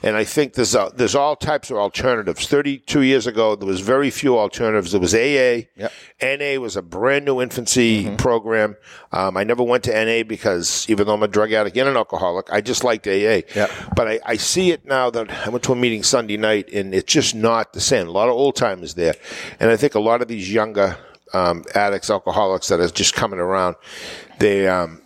and 0.02 0.14
I 0.16 0.24
think 0.24 0.54
there's 0.54 0.74
a, 0.74 0.92
there's 0.94 1.14
all 1.16 1.34
types 1.34 1.70
of 1.70 1.76
alternatives. 1.78 2.46
Thirty 2.46 2.78
two 2.78 3.02
years 3.02 3.26
ago, 3.26 3.56
there 3.56 3.66
was 3.66 3.80
very 3.80 4.10
few 4.10 4.38
alternatives. 4.38 4.92
There 4.92 5.00
was 5.00 5.14
AA. 5.14 5.66
Yep. 5.76 5.92
NA 6.22 6.60
was 6.60 6.76
a 6.76 6.82
brand 6.82 7.24
new 7.24 7.40
infancy 7.42 8.04
Mm-hmm. 8.04 8.16
program. 8.16 8.76
Um, 9.12 9.36
I 9.36 9.44
never 9.44 9.62
went 9.62 9.84
to 9.84 10.04
NA 10.04 10.22
because 10.22 10.86
even 10.88 11.06
though 11.06 11.14
I'm 11.14 11.22
a 11.22 11.28
drug 11.28 11.52
addict 11.52 11.76
and 11.76 11.88
an 11.88 11.96
alcoholic, 11.96 12.52
I 12.52 12.60
just 12.60 12.84
liked 12.84 13.06
AA. 13.06 13.42
Yep. 13.54 13.70
But 13.96 14.08
I, 14.08 14.20
I 14.24 14.36
see 14.36 14.70
it 14.70 14.84
now 14.86 15.10
that 15.10 15.30
I 15.46 15.48
went 15.48 15.64
to 15.64 15.72
a 15.72 15.76
meeting 15.76 16.02
Sunday 16.02 16.36
night, 16.36 16.70
and 16.72 16.94
it's 16.94 17.12
just 17.12 17.34
not 17.34 17.72
the 17.72 17.80
same. 17.80 18.06
A 18.06 18.10
lot 18.10 18.28
of 18.28 18.34
old 18.34 18.54
timers 18.56 18.94
there, 18.94 19.14
and 19.58 19.70
I 19.70 19.76
think 19.76 19.94
a 19.94 20.00
lot 20.00 20.22
of 20.22 20.28
these 20.28 20.52
younger 20.52 20.96
um, 21.32 21.64
addicts, 21.74 22.10
alcoholics 22.10 22.68
that 22.68 22.78
are 22.80 22.88
just 22.88 23.14
coming 23.14 23.40
around, 23.40 23.74
they. 24.38 24.68
Um, 24.68 25.00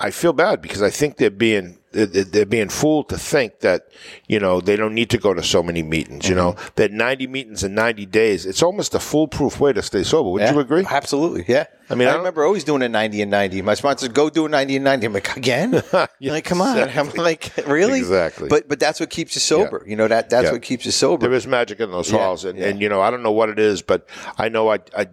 I 0.00 0.10
feel 0.10 0.32
bad 0.32 0.62
because 0.62 0.82
I 0.82 0.90
think 0.90 1.18
they're 1.18 1.30
being 1.30 1.78
they're, 1.92 2.46
being 2.46 2.68
fooled 2.68 3.08
to 3.08 3.18
think 3.18 3.60
that 3.60 3.88
you 4.28 4.38
know 4.38 4.60
they 4.60 4.76
don't 4.76 4.94
need 4.94 5.10
to 5.10 5.18
go 5.18 5.34
to 5.34 5.42
so 5.42 5.62
many 5.62 5.82
meetings. 5.82 6.28
You 6.28 6.34
know 6.36 6.52
mm-hmm. 6.52 6.68
that 6.76 6.92
ninety 6.92 7.26
meetings 7.26 7.64
in 7.64 7.74
ninety 7.74 8.06
days. 8.06 8.46
It's 8.46 8.62
almost 8.62 8.94
a 8.94 9.00
foolproof 9.00 9.60
way 9.60 9.72
to 9.72 9.82
stay 9.82 10.02
sober. 10.02 10.30
Would 10.30 10.42
Yeah, 10.42 10.52
you 10.54 10.60
agree? 10.60 10.86
Absolutely. 10.88 11.44
Yeah. 11.48 11.66
I 11.90 11.96
mean, 11.96 12.06
I 12.06 12.12
I, 12.12 12.16
remember 12.16 12.44
always 12.44 12.62
doing 12.62 12.82
a 12.82 12.88
90 12.88 13.22
and 13.22 13.32
90. 13.32 13.62
My 13.62 13.74
sponsors 13.74 14.10
go 14.10 14.30
do 14.30 14.46
a 14.46 14.48
90 14.48 14.76
and 14.76 14.84
90. 14.84 15.06
I'm 15.06 15.12
like, 15.12 15.36
again? 15.36 15.82
You're 16.20 16.32
like, 16.32 16.44
come 16.44 16.60
on. 16.60 16.78
I'm 16.78 17.10
like, 17.14 17.52
really? 17.66 17.98
Exactly. 17.98 18.48
But 18.48 18.68
but 18.68 18.78
that's 18.78 19.00
what 19.00 19.10
keeps 19.10 19.34
you 19.34 19.40
sober. 19.40 19.82
You 19.86 19.96
know, 19.96 20.06
that 20.06 20.30
that's 20.30 20.44
Yeah. 20.44 20.52
what 20.52 20.62
keeps 20.62 20.84
you 20.86 20.92
sober. 20.92 21.26
There 21.26 21.36
is 21.36 21.48
magic 21.48 21.80
in 21.80 21.90
those 21.90 22.12
Yeah, 22.12 22.18
halls, 22.18 22.44
and, 22.44 22.56
yeah. 22.56 22.68
and 22.68 22.80
you 22.80 22.88
know 22.88 23.00
I 23.00 23.10
don't 23.10 23.24
know 23.24 23.32
what 23.32 23.48
it 23.48 23.58
is, 23.58 23.82
but 23.82 24.08
I 24.38 24.48
know 24.48 24.70
I. 24.70 24.78
I 24.96 25.08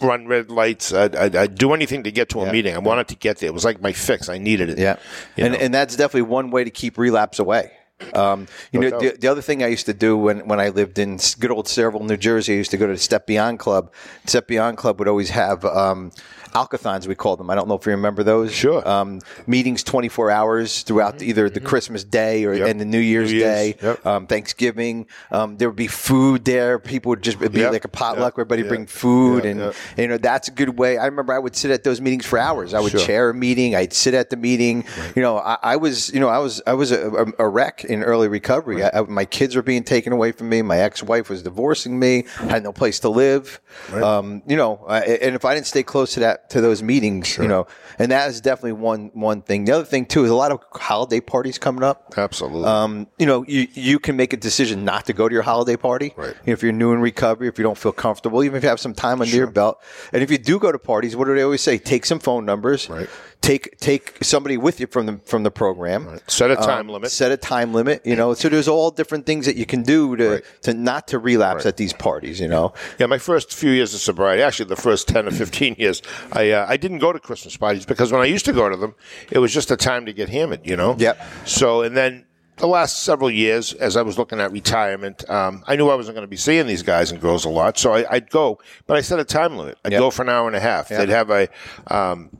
Run 0.00 0.26
red 0.26 0.50
lights. 0.50 0.92
I'd, 0.92 1.14
I'd, 1.16 1.36
I'd 1.36 1.54
do 1.54 1.72
anything 1.72 2.02
to 2.04 2.10
get 2.10 2.28
to 2.30 2.40
a 2.40 2.46
Yeah. 2.46 2.52
meeting. 2.52 2.74
I 2.74 2.78
wanted 2.78 3.08
to 3.08 3.14
get 3.16 3.38
there. 3.38 3.48
It 3.48 3.54
was 3.54 3.64
like 3.64 3.80
my 3.80 3.92
fix. 3.92 4.28
I 4.28 4.38
needed 4.38 4.68
it. 4.70 4.78
Yeah, 4.78 4.96
You 5.36 5.44
and 5.44 5.54
know? 5.54 5.60
and 5.60 5.72
that's 5.74 5.96
definitely 5.96 6.22
one 6.22 6.50
way 6.50 6.64
to 6.64 6.70
keep 6.70 6.98
relapse 6.98 7.38
away. 7.38 7.70
Um, 8.12 8.48
you 8.72 8.80
No 8.80 8.88
know, 8.88 8.98
the, 9.00 9.16
the 9.16 9.28
other 9.28 9.40
thing 9.40 9.62
I 9.62 9.68
used 9.68 9.86
to 9.86 9.94
do 9.94 10.16
when, 10.18 10.46
when 10.48 10.58
I 10.58 10.70
lived 10.70 10.98
in 10.98 11.18
good 11.38 11.52
old 11.52 11.66
Sayreville, 11.66 12.02
New 12.02 12.16
Jersey, 12.16 12.52
I 12.54 12.56
used 12.56 12.72
to 12.72 12.76
go 12.76 12.86
to 12.88 12.92
the 12.92 12.98
Step 12.98 13.24
Beyond 13.26 13.60
Club. 13.60 13.92
Step 14.26 14.48
Beyond 14.48 14.76
Club 14.78 14.98
would 14.98 15.06
always 15.08 15.30
have 15.30 15.64
um, 15.64 16.10
alkathons, 16.54 17.06
we 17.06 17.14
called 17.14 17.40
them. 17.40 17.50
I 17.50 17.54
don't 17.54 17.68
know 17.68 17.74
if 17.74 17.84
you 17.84 17.92
remember 17.92 18.22
those. 18.22 18.52
Sure. 18.52 18.86
Um, 18.88 19.20
meetings 19.46 19.82
24 19.82 20.30
hours 20.30 20.82
throughout 20.82 21.18
the, 21.18 21.26
either 21.28 21.50
the 21.50 21.60
Christmas 21.60 22.04
day 22.04 22.44
or 22.44 22.54
Yep. 22.54 22.68
and 22.68 22.80
the 22.80 22.84
New 22.84 22.98
Year's, 23.00 23.30
New 23.32 23.38
Year's, 23.38 23.74
Day, 23.74 23.74
yep. 23.82 24.06
um, 24.06 24.26
Thanksgiving. 24.26 25.06
Um, 25.32 25.56
there 25.56 25.68
would 25.68 25.76
be 25.76 25.88
food 25.88 26.44
there. 26.44 26.78
People 26.78 27.10
would 27.10 27.22
just 27.22 27.38
it'd 27.38 27.52
be 27.52 27.60
Yep. 27.60 27.72
like 27.72 27.84
a 27.84 27.88
potluck. 27.88 28.34
Yep. 28.34 28.44
Everybody 28.44 28.62
Yep. 28.62 28.68
bring 28.68 28.86
food, 28.86 29.44
Yep. 29.44 29.50
and 29.50 29.60
Yep. 29.60 29.74
you 29.98 30.08
know 30.08 30.18
that's 30.18 30.48
a 30.48 30.52
good 30.52 30.78
way. 30.78 30.96
I 30.96 31.06
remember 31.06 31.32
I 31.32 31.38
would 31.38 31.56
sit 31.56 31.70
at 31.72 31.82
those 31.84 32.00
meetings 32.00 32.24
for 32.24 32.38
hours. 32.38 32.72
I 32.72 32.80
would 32.80 32.92
Sure. 32.92 33.00
chair 33.00 33.30
a 33.30 33.34
meeting. 33.34 33.74
I'd 33.74 33.92
sit 33.92 34.14
at 34.14 34.30
the 34.30 34.36
meeting. 34.36 34.84
You 35.16 35.22
know, 35.22 35.38
I, 35.38 35.58
I 35.62 35.76
was, 35.76 36.12
you 36.12 36.20
know, 36.20 36.28
I 36.28 36.38
was, 36.38 36.62
I 36.66 36.74
was 36.74 36.92
a, 36.92 37.10
a, 37.10 37.26
a 37.40 37.48
wreck 37.48 37.84
in 37.84 38.02
early 38.04 38.28
recovery. 38.28 38.84
I, 38.84 38.90
I- 39.00 39.02
my 39.02 39.24
kids 39.24 39.56
were 39.56 39.62
being 39.62 39.82
taken 39.84 40.12
away 40.12 40.30
from 40.32 40.48
me. 40.48 40.62
My 40.62 40.78
ex-wife 40.78 41.28
was 41.28 41.42
divorcing 41.42 41.98
me. 41.98 42.24
I 42.40 42.44
had 42.46 42.62
no 42.62 42.72
place 42.72 43.00
to 43.00 43.08
live. 43.08 43.60
Um, 43.92 44.42
you 44.46 44.56
know, 44.56 44.84
I, 44.88 45.00
and 45.00 45.34
if 45.34 45.44
I 45.44 45.54
didn't 45.54 45.66
stay 45.66 45.82
close 45.82 46.14
to 46.14 46.20
that, 46.20 46.43
to 46.50 46.60
those 46.60 46.82
meetings, 46.82 47.36
you 47.38 47.48
know, 47.48 47.66
and 47.98 48.10
that 48.10 48.28
is 48.28 48.40
definitely 48.40 48.72
one, 48.72 49.10
one 49.14 49.42
thing. 49.42 49.64
The 49.64 49.72
other 49.72 49.84
thing 49.84 50.06
too 50.06 50.24
is 50.24 50.30
a 50.30 50.34
lot 50.34 50.52
of 50.52 50.60
holiday 50.72 51.20
parties 51.20 51.58
coming 51.58 51.82
up. 51.82 52.14
Absolutely. 52.16 52.64
Um, 52.64 53.06
you 53.18 53.26
know, 53.26 53.44
you, 53.46 53.66
you 53.72 53.98
can 53.98 54.16
make 54.16 54.32
a 54.32 54.36
decision 54.36 54.84
not 54.84 55.06
to 55.06 55.12
go 55.12 55.28
to 55.28 55.32
your 55.32 55.42
holiday 55.42 55.76
party. 55.76 56.12
Right. 56.16 56.34
If 56.46 56.62
you're 56.62 56.72
new 56.72 56.92
in 56.92 57.00
recovery, 57.00 57.48
if 57.48 57.58
you 57.58 57.64
don't 57.64 57.78
feel 57.78 57.92
comfortable, 57.92 58.44
even 58.44 58.56
if 58.56 58.62
you 58.62 58.68
have 58.68 58.80
some 58.80 58.94
time 58.94 59.20
under 59.20 59.34
your 59.34 59.50
belt. 59.50 59.82
And 60.12 60.22
if 60.22 60.30
you 60.30 60.38
do 60.38 60.58
go 60.58 60.72
to 60.72 60.78
parties, 60.78 61.16
what 61.16 61.26
do 61.26 61.34
they 61.34 61.42
always 61.42 61.62
say? 61.62 61.78
Take 61.78 62.04
some 62.04 62.18
phone 62.18 62.44
numbers. 62.44 62.88
Right. 62.88 63.08
Take 63.44 63.78
take 63.78 64.16
somebody 64.22 64.56
with 64.56 64.80
you 64.80 64.86
from 64.86 65.04
the 65.04 65.20
from 65.26 65.42
the 65.42 65.50
program. 65.50 66.18
Set 66.28 66.50
a 66.50 66.56
time 66.56 66.86
Um, 66.88 66.94
limit. 66.94 67.10
Set 67.10 67.30
a 67.30 67.36
time 67.36 67.74
limit. 67.74 68.00
You 68.06 68.16
know, 68.16 68.32
so 68.32 68.48
there's 68.48 68.68
all 68.68 68.90
different 68.90 69.26
things 69.26 69.44
that 69.44 69.54
you 69.56 69.66
can 69.66 69.82
do 69.82 70.16
to 70.16 70.28
Right. 70.30 70.44
to 70.62 70.72
not 70.72 71.08
to 71.08 71.18
relapse 71.18 71.66
at 71.66 71.76
these 71.76 71.92
parties. 71.92 72.40
You 72.40 72.48
know. 72.48 72.72
Yeah, 72.98 73.04
my 73.04 73.18
first 73.18 73.52
few 73.52 73.70
years 73.70 73.92
of 73.92 74.00
sobriety, 74.00 74.42
actually 74.42 74.70
the 74.70 74.76
first 74.76 75.08
ten 75.08 75.28
or 75.28 75.30
fifteen 75.30 75.76
years, 75.78 76.00
I 76.32 76.52
uh, 76.52 76.64
I 76.66 76.78
didn't 76.78 77.00
go 77.00 77.12
to 77.12 77.18
Christmas 77.18 77.54
parties 77.58 77.84
because 77.84 78.10
when 78.10 78.22
I 78.22 78.24
used 78.24 78.46
to 78.46 78.52
go 78.54 78.70
to 78.70 78.76
them, 78.78 78.94
it 79.30 79.40
was 79.40 79.52
just 79.52 79.70
a 79.70 79.76
time 79.76 80.06
to 80.06 80.14
get 80.14 80.30
hammered, 80.30 80.60
you 80.64 80.76
know. 80.76 80.96
Yep. 80.98 81.20
So 81.44 81.82
and 81.82 81.94
then 81.94 82.24
the 82.56 82.66
last 82.68 83.02
several 83.02 83.30
years, 83.30 83.72
as 83.74 83.96
I 83.96 84.02
was 84.02 84.16
looking 84.16 84.40
at 84.40 84.52
retirement, 84.52 85.28
um, 85.28 85.64
I 85.66 85.74
knew 85.76 85.88
I 85.88 85.94
wasn't 85.96 86.14
going 86.14 86.22
to 86.26 86.30
be 86.30 86.36
seeing 86.36 86.66
these 86.66 86.82
guys 86.82 87.10
and 87.10 87.20
girls 87.20 87.44
a 87.44 87.48
lot, 87.48 87.78
so 87.78 87.92
I, 87.92 88.04
I'd 88.10 88.30
go, 88.30 88.60
but 88.86 88.96
I 88.96 89.00
set 89.00 89.18
a 89.18 89.24
time 89.24 89.56
limit. 89.56 89.76
I'd 89.84 89.92
Yep. 89.92 89.98
go 90.00 90.10
for 90.10 90.22
an 90.22 90.28
hour 90.28 90.46
and 90.46 90.54
a 90.56 90.60
half. 90.60 90.88
They'd 90.88 91.08
have 91.08 91.30
a, 91.30 91.48
um, 91.88 92.30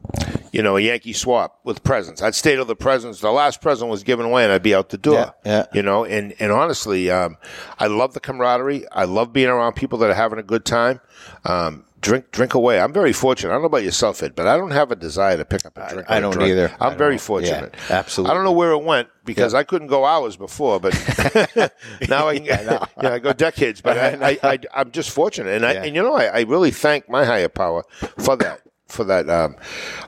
you 0.53 0.63
know, 0.63 0.77
a 0.77 0.81
Yankee 0.81 1.13
swap 1.13 1.59
with 1.65 1.83
presents. 1.83 2.23
I'd 2.23 2.35
stay 2.37 2.55
till 2.55 2.65
the 2.65 2.77
presents. 2.77 3.21
The 3.21 3.31
last 3.33 3.61
present 3.61 3.91
was 3.91 4.05
given 4.05 4.25
away, 4.27 4.45
and 4.45 4.53
I'd 4.53 4.63
be 4.63 4.75
out 4.75 4.91
the 4.91 4.99
door. 4.99 5.15
Yeah, 5.15 5.31
yeah. 5.45 5.67
You 5.73 5.83
know, 5.83 6.05
and 6.05 6.33
and 6.39 6.53
honestly, 6.53 7.11
um, 7.11 7.37
I 7.79 7.89
love 7.89 8.15
the 8.15 8.21
camaraderie. 8.21 8.87
I 8.93 9.05
love 9.05 9.33
being 9.33 9.49
around 9.49 9.73
people 9.75 9.99
that 9.99 10.11
are 10.11 10.15
having 10.15 10.39
a 10.39 10.45
good 10.45 10.65
time. 10.65 11.01
Um, 11.45 11.85
drink 12.05 12.31
drink 12.31 12.55
away. 12.55 12.79
I'm 12.79 12.93
very 12.93 13.13
fortunate. 13.13 13.51
I 13.51 13.55
don't 13.55 13.63
know 13.63 13.67
about 13.67 13.83
yourself, 13.83 14.23
Ed, 14.23 14.35
but 14.37 14.47
I 14.47 14.57
don't 14.57 14.71
have 14.71 14.93
a 14.93 14.97
desire 14.97 15.37
to 15.39 15.45
pick 15.45 15.65
up 15.67 15.77
a 15.79 15.89
drink. 15.89 16.11
I 16.11 16.21
don't 16.21 16.33
drug. 16.33 16.49
either. 16.49 16.73
I'm 16.79 16.97
very 16.97 17.19
fortunate. 17.19 17.75
Yeah, 17.89 17.99
absolutely. 17.99 18.31
I 18.31 18.35
don't 18.35 18.45
know 18.45 18.53
where 18.53 18.73
it 18.73 18.83
went 18.85 19.09
because 19.25 19.55
I 19.55 19.65
couldn't 19.65 19.89
go 19.89 20.05
hours 20.05 20.37
before, 20.37 20.79
but 20.79 20.93
now 22.09 22.29
I 22.29 22.39
can. 22.39 22.45
yeah, 23.03 23.13
I 23.15 23.19
go 23.19 23.33
decades. 23.33 23.81
But 23.81 23.99
I, 23.99 24.31
I, 24.31 24.39
I, 24.53 24.59
I'm 24.75 24.91
just 24.91 25.11
fortunate, 25.11 25.55
and 25.57 25.65
I 25.67 25.73
and 25.73 25.97
you 25.97 26.03
know 26.03 26.15
I, 26.15 26.27
I 26.27 26.41
really 26.43 26.71
thank 26.71 27.09
my 27.09 27.25
higher 27.25 27.49
power 27.49 27.83
for 28.19 28.37
that. 28.37 28.61
For 28.87 29.03
that 29.05 29.29
um, 29.31 29.57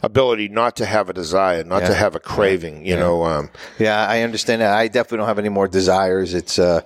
ability 0.03 0.49
not 0.49 0.76
to 0.76 0.87
have 0.87 1.09
a 1.09 1.12
desire, 1.15 1.65
not 1.65 1.81
to 1.87 1.95
have 1.95 2.15
a 2.15 2.21
craving, 2.21 2.85
you 2.85 2.95
know. 2.95 3.25
Um, 3.25 3.50
Yeah, 3.79 4.07
I 4.07 4.21
understand 4.21 4.61
that. 4.61 4.75
I 4.76 4.87
definitely 4.87 5.19
don't 5.19 5.29
have 5.29 5.38
any 5.41 5.49
more 5.49 5.67
desires. 5.67 6.35
It's 6.35 6.59
uh 6.59 6.83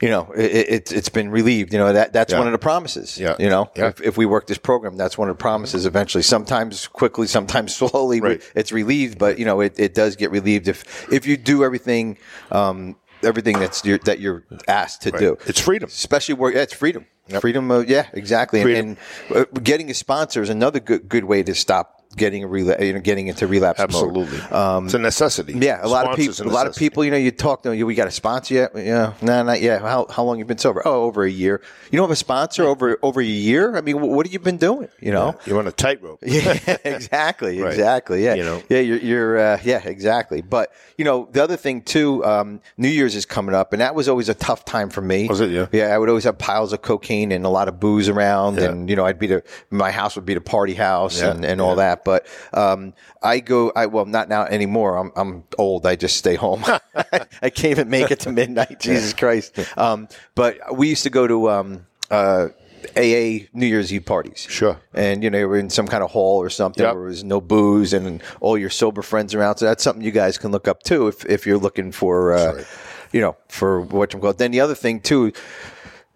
you 0.00 0.08
know, 0.08 0.32
it, 0.36 0.44
it, 0.44 0.68
it's- 0.68 0.92
it's 0.92 1.08
been 1.08 1.30
relieved. 1.30 1.72
You 1.72 1.78
know 1.78 1.92
that 1.92 2.12
that's 2.12 2.32
Yeah. 2.32 2.38
one 2.38 2.48
of 2.48 2.52
the 2.52 2.58
promises. 2.58 3.18
Yeah. 3.18 3.36
You 3.38 3.48
know, 3.50 3.70
Yeah. 3.76 3.88
if, 3.88 4.00
if 4.00 4.16
we 4.16 4.26
work 4.26 4.46
this 4.46 4.58
program, 4.58 4.96
that's 4.96 5.16
one 5.18 5.28
of 5.28 5.36
the 5.36 5.40
promises. 5.42 5.86
Eventually, 5.86 6.22
sometimes 6.22 6.86
quickly, 6.88 7.26
sometimes 7.26 7.74
slowly, 7.80 8.20
Right. 8.20 8.42
it's 8.54 8.72
relieved. 8.72 9.18
But 9.18 9.38
you 9.38 9.44
know, 9.44 9.60
it, 9.60 9.78
it 9.78 9.94
does 9.94 10.16
get 10.16 10.30
relieved 10.30 10.68
if 10.68 11.10
if 11.12 11.26
you 11.26 11.36
do 11.36 11.64
everything, 11.64 12.16
um, 12.50 12.96
everything 13.22 13.58
that's 13.58 13.84
your, 13.84 13.98
that 13.98 14.20
you're 14.20 14.44
asked 14.66 15.02
to 15.02 15.10
do. 15.10 15.36
It's 15.46 15.60
freedom. 15.60 15.88
especially 15.88 16.34
where 16.34 16.52
yeah, 16.52 16.62
it's 16.62 16.74
freedom. 16.74 17.06
Freedom 17.40 17.70
of 17.70 17.88
yeah, 17.88 18.06
exactly. 18.12 18.60
And, 18.60 18.66
Freedom. 18.66 18.96
and 19.36 19.46
uh, 19.56 19.60
getting 19.62 19.88
a 19.88 19.94
sponsor 19.94 20.42
is 20.42 20.48
another 20.50 20.80
good 20.80 21.08
good 21.08 21.24
way 21.24 21.44
to 21.44 21.54
stop 21.54 21.99
getting 22.16 22.42
a 22.44 22.48
rela- 22.48 22.84
you 22.84 22.92
know, 22.92 23.00
getting 23.00 23.28
into 23.28 23.46
relapse 23.46 23.78
mode. 23.78 23.88
Absolutely, 23.90 24.38
it's 24.38 24.94
a 24.94 24.98
necessity. 24.98 25.54
Um, 25.54 25.62
Yeah, 25.62 25.78
a 25.82 25.88
lot 25.88 26.10
of 26.10 26.16
people. 26.16 26.34
a 26.46 26.50
A 26.50 26.52
lot 26.52 26.66
of 26.66 26.74
people. 26.76 27.04
You 27.04 27.10
know, 27.12 27.16
you 27.16 27.30
talk 27.30 27.62
to 27.62 27.70
them. 27.70 27.86
We 27.86 27.94
got 27.94 28.08
a 28.08 28.10
sponsor 28.10 28.54
yet? 28.54 28.72
Yeah, 28.74 29.12
no, 29.22 29.42
not 29.42 29.60
yet. 29.60 29.80
How 29.82 30.06
how 30.10 30.24
long 30.24 30.38
you 30.38 30.44
been 30.44 30.58
sober? 30.58 30.82
Oh, 30.84 31.04
over 31.04 31.22
a 31.24 31.30
year. 31.30 31.60
You 31.90 31.96
don't 31.96 32.04
have 32.04 32.12
a 32.12 32.16
sponsor 32.16 32.64
over 32.64 32.98
over 33.02 33.20
a 33.20 33.24
year. 33.24 33.76
I 33.76 33.80
mean, 33.80 34.00
what 34.00 34.26
have 34.26 34.32
you 34.32 34.38
been 34.40 34.56
doing? 34.58 34.88
You 35.00 35.12
know. 35.12 35.36
You're 35.46 35.58
on 35.58 35.66
a 35.66 35.72
tightrope. 35.72 36.18
Yeah, 36.26 36.76
exactly, 36.84 37.60
Right. 37.60 37.70
exactly. 37.72 38.24
Yeah, 38.24 38.34
You 38.34 38.44
know. 38.44 38.62
yeah, 38.68 38.80
you're, 38.80 38.98
you're 38.98 39.38
uh, 39.38 39.58
yeah, 39.64 39.80
exactly. 39.84 40.42
But 40.42 40.72
you 40.96 41.04
know, 41.04 41.28
the 41.32 41.42
other 41.42 41.56
thing 41.56 41.82
too, 41.82 42.24
um, 42.24 42.60
New 42.76 42.88
Year's 42.88 43.14
is 43.14 43.24
coming 43.26 43.54
up, 43.54 43.72
and 43.72 43.80
that 43.80 43.94
was 43.94 44.08
always 44.08 44.28
a 44.28 44.34
tough 44.34 44.64
time 44.64 44.90
for 44.90 45.00
me. 45.00 45.28
Was 45.28 45.40
it? 45.40 45.50
Yeah. 45.50 45.66
yeah. 45.72 45.86
I 45.94 45.98
would 45.98 46.08
always 46.08 46.24
have 46.24 46.38
piles 46.38 46.72
of 46.72 46.82
cocaine 46.82 47.32
and 47.32 47.44
a 47.44 47.48
lot 47.48 47.68
of 47.68 47.78
booze 47.80 48.08
around, 48.08 48.56
Yeah. 48.56 48.64
and 48.70 48.88
you 48.90 48.96
know, 48.96 49.04
I'd 49.06 49.18
be 49.18 49.26
the 49.28 49.42
my 49.70 49.90
house 49.90 50.16
would 50.16 50.26
be 50.26 50.34
the 50.34 50.40
party 50.40 50.74
house 50.74 51.20
Yeah, 51.20 51.30
and, 51.30 51.44
and 51.44 51.60
all 51.60 51.76
that. 51.76 51.99
But 52.04 52.26
um, 52.52 52.94
I 53.22 53.40
go, 53.40 53.72
I 53.74 53.86
well, 53.86 54.06
not 54.06 54.28
now 54.28 54.44
anymore. 54.44 54.96
I'm 54.96 55.12
I'm 55.16 55.44
old. 55.58 55.86
I 55.86 55.96
just 55.96 56.16
stay 56.16 56.34
home. 56.34 56.64
I 57.42 57.50
can't 57.50 57.72
even 57.72 57.90
make 57.90 58.10
it 58.10 58.20
to 58.20 58.32
midnight. 58.32 58.80
Jesus 58.80 59.12
Christ. 59.12 59.58
Um, 59.76 60.08
but 60.34 60.58
we 60.76 60.88
used 60.88 61.02
to 61.04 61.10
go 61.10 61.26
to 61.26 61.50
um, 61.50 61.86
uh, 62.10 62.48
AA 62.96 63.46
New 63.52 63.66
Year's 63.66 63.92
Eve 63.92 64.04
parties. 64.06 64.46
Sure. 64.48 64.80
And 64.94 65.22
you 65.22 65.30
know, 65.30 65.46
we're 65.46 65.58
in 65.58 65.70
some 65.70 65.86
kind 65.86 66.02
of 66.02 66.10
hall 66.10 66.38
or 66.38 66.50
something 66.50 66.84
Yep. 66.84 66.94
where 66.94 67.04
there's 67.04 67.24
no 67.24 67.40
booze 67.40 67.92
and 67.92 68.22
all 68.40 68.56
your 68.56 68.70
sober 68.70 69.02
friends 69.02 69.34
around. 69.34 69.56
So 69.58 69.66
that's 69.66 69.82
something 69.84 70.04
you 70.04 70.10
guys 70.10 70.38
can 70.38 70.50
look 70.50 70.66
up 70.66 70.82
too 70.82 71.08
if 71.08 71.24
if 71.26 71.46
you're 71.46 71.58
looking 71.58 71.92
for 71.92 72.32
uh, 72.32 72.54
right. 72.54 72.66
you 73.12 73.20
know, 73.20 73.36
for 73.48 73.80
what 73.80 74.12
you 74.14 74.20
call. 74.20 74.32
Then 74.32 74.50
the 74.50 74.60
other 74.60 74.74
thing 74.74 75.00
too, 75.00 75.32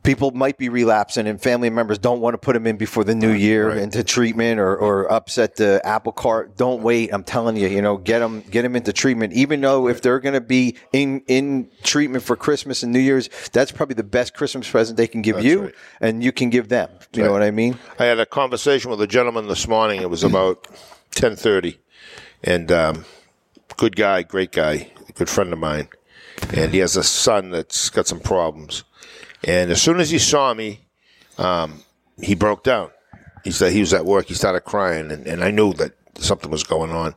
people 0.04 0.30
might 0.30 0.58
be 0.58 0.68
relapsing 0.68 1.26
and 1.26 1.40
family 1.40 1.70
members 1.70 1.98
don't 1.98 2.20
want 2.20 2.34
to 2.34 2.38
put 2.38 2.52
them 2.52 2.66
in 2.66 2.76
before 2.76 3.02
the 3.02 3.14
new 3.14 3.32
year 3.32 3.70
right. 3.70 3.78
into 3.78 4.04
treatment 4.04 4.60
or, 4.60 4.76
or 4.76 5.10
upset 5.10 5.56
the 5.56 5.80
apple 5.84 6.12
cart. 6.12 6.56
Don't 6.56 6.82
wait. 6.82 7.12
I'm 7.12 7.24
telling 7.24 7.56
you, 7.56 7.66
you 7.68 7.82
know, 7.82 7.96
get 7.96 8.20
them, 8.20 8.42
get 8.42 8.62
them 8.62 8.76
into 8.76 8.92
treatment, 8.92 9.32
even 9.32 9.60
though 9.62 9.88
if 9.88 10.02
they're 10.02 10.20
going 10.20 10.34
to 10.34 10.40
be 10.40 10.76
in, 10.92 11.22
in 11.26 11.70
treatment 11.82 12.22
for 12.22 12.36
Christmas 12.36 12.82
and 12.82 12.92
New 12.92 13.00
Year's, 13.00 13.28
that's 13.52 13.72
probably 13.72 13.94
the 13.94 14.04
best 14.04 14.34
Christmas 14.34 14.70
present 14.70 14.96
they 14.96 15.08
can 15.08 15.22
give 15.22 15.42
you 15.42 15.64
right. 15.64 15.74
and 16.00 16.22
you 16.22 16.30
can 16.30 16.50
give 16.50 16.68
them. 16.68 16.90
You 17.14 17.24
know 17.24 17.32
what 17.32 17.42
I 17.42 17.50
mean? 17.50 17.78
I 17.98 18.04
had 18.04 18.20
a 18.20 18.26
conversation 18.26 18.90
with 18.90 19.00
a 19.00 19.06
gentleman 19.06 19.48
this 19.48 19.66
morning. 19.66 20.02
It 20.02 20.10
was 20.10 20.22
about 20.22 20.68
ten 21.12 21.36
thirty, 21.36 21.78
and 22.42 22.70
um, 22.72 23.04
good 23.76 23.96
guy, 23.96 24.22
great 24.22 24.52
guy, 24.52 24.90
good 25.14 25.28
friend 25.28 25.52
of 25.52 25.58
mine, 25.58 25.88
and 26.52 26.72
he 26.72 26.78
has 26.78 26.96
a 26.96 27.04
son 27.04 27.50
that's 27.50 27.88
got 27.88 28.06
some 28.06 28.20
problems. 28.20 28.82
And 29.46 29.70
as 29.70 29.80
soon 29.82 30.00
as 30.00 30.10
he 30.10 30.18
saw 30.18 30.54
me, 30.54 30.80
um, 31.38 31.82
he 32.20 32.34
broke 32.34 32.62
down. 32.64 32.90
He 33.42 33.50
said 33.50 33.72
he 33.72 33.80
was 33.80 33.92
at 33.92 34.04
work. 34.06 34.26
He 34.26 34.34
started 34.34 34.60
crying, 34.60 35.10
and, 35.10 35.26
and 35.26 35.44
I 35.44 35.50
knew 35.50 35.72
that 35.74 35.92
something 36.16 36.50
was 36.50 36.64
going 36.64 36.90
on. 36.90 37.14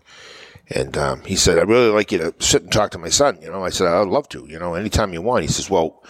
And 0.70 0.98
um, 0.98 1.22
he 1.24 1.38
said, 1.38 1.58
"I'd 1.58 1.70
really 1.70 1.90
like 1.90 2.12
you 2.12 2.18
to 2.18 2.34
sit 2.40 2.64
and 2.64 2.72
talk 2.72 2.92
to 2.92 2.98
my 2.98 3.08
son." 3.10 3.40
You 3.42 3.50
know, 3.50 3.64
I 3.64 3.70
said, 3.70 3.88
"I'd 3.88 4.08
love 4.08 4.28
to." 4.30 4.46
You 4.48 4.60
know, 4.60 4.74
anytime 4.74 5.14
you 5.14 5.22
want. 5.22 5.44
He 5.44 5.50
says, 5.50 5.70
"Well." 5.70 6.04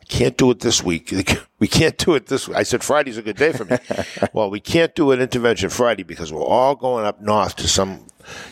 I 0.00 0.04
Can't 0.14 0.36
do 0.36 0.50
it 0.50 0.60
this 0.60 0.82
week. 0.82 1.12
We 1.60 1.68
can't 1.68 1.96
do 1.96 2.16
it 2.16 2.26
this 2.26 2.48
week. 2.48 2.56
I 2.56 2.64
said 2.64 2.82
Friday's 2.82 3.16
a 3.18 3.22
good 3.22 3.36
day 3.36 3.52
for 3.52 3.64
me. 3.64 3.76
well, 4.32 4.50
we 4.50 4.58
can't 4.58 4.92
do 4.96 5.12
an 5.12 5.20
intervention 5.20 5.70
Friday 5.70 6.02
because 6.02 6.32
we're 6.32 6.42
all 6.44 6.74
going 6.74 7.06
up 7.06 7.22
north 7.22 7.54
to 7.56 7.68
some, 7.68 8.04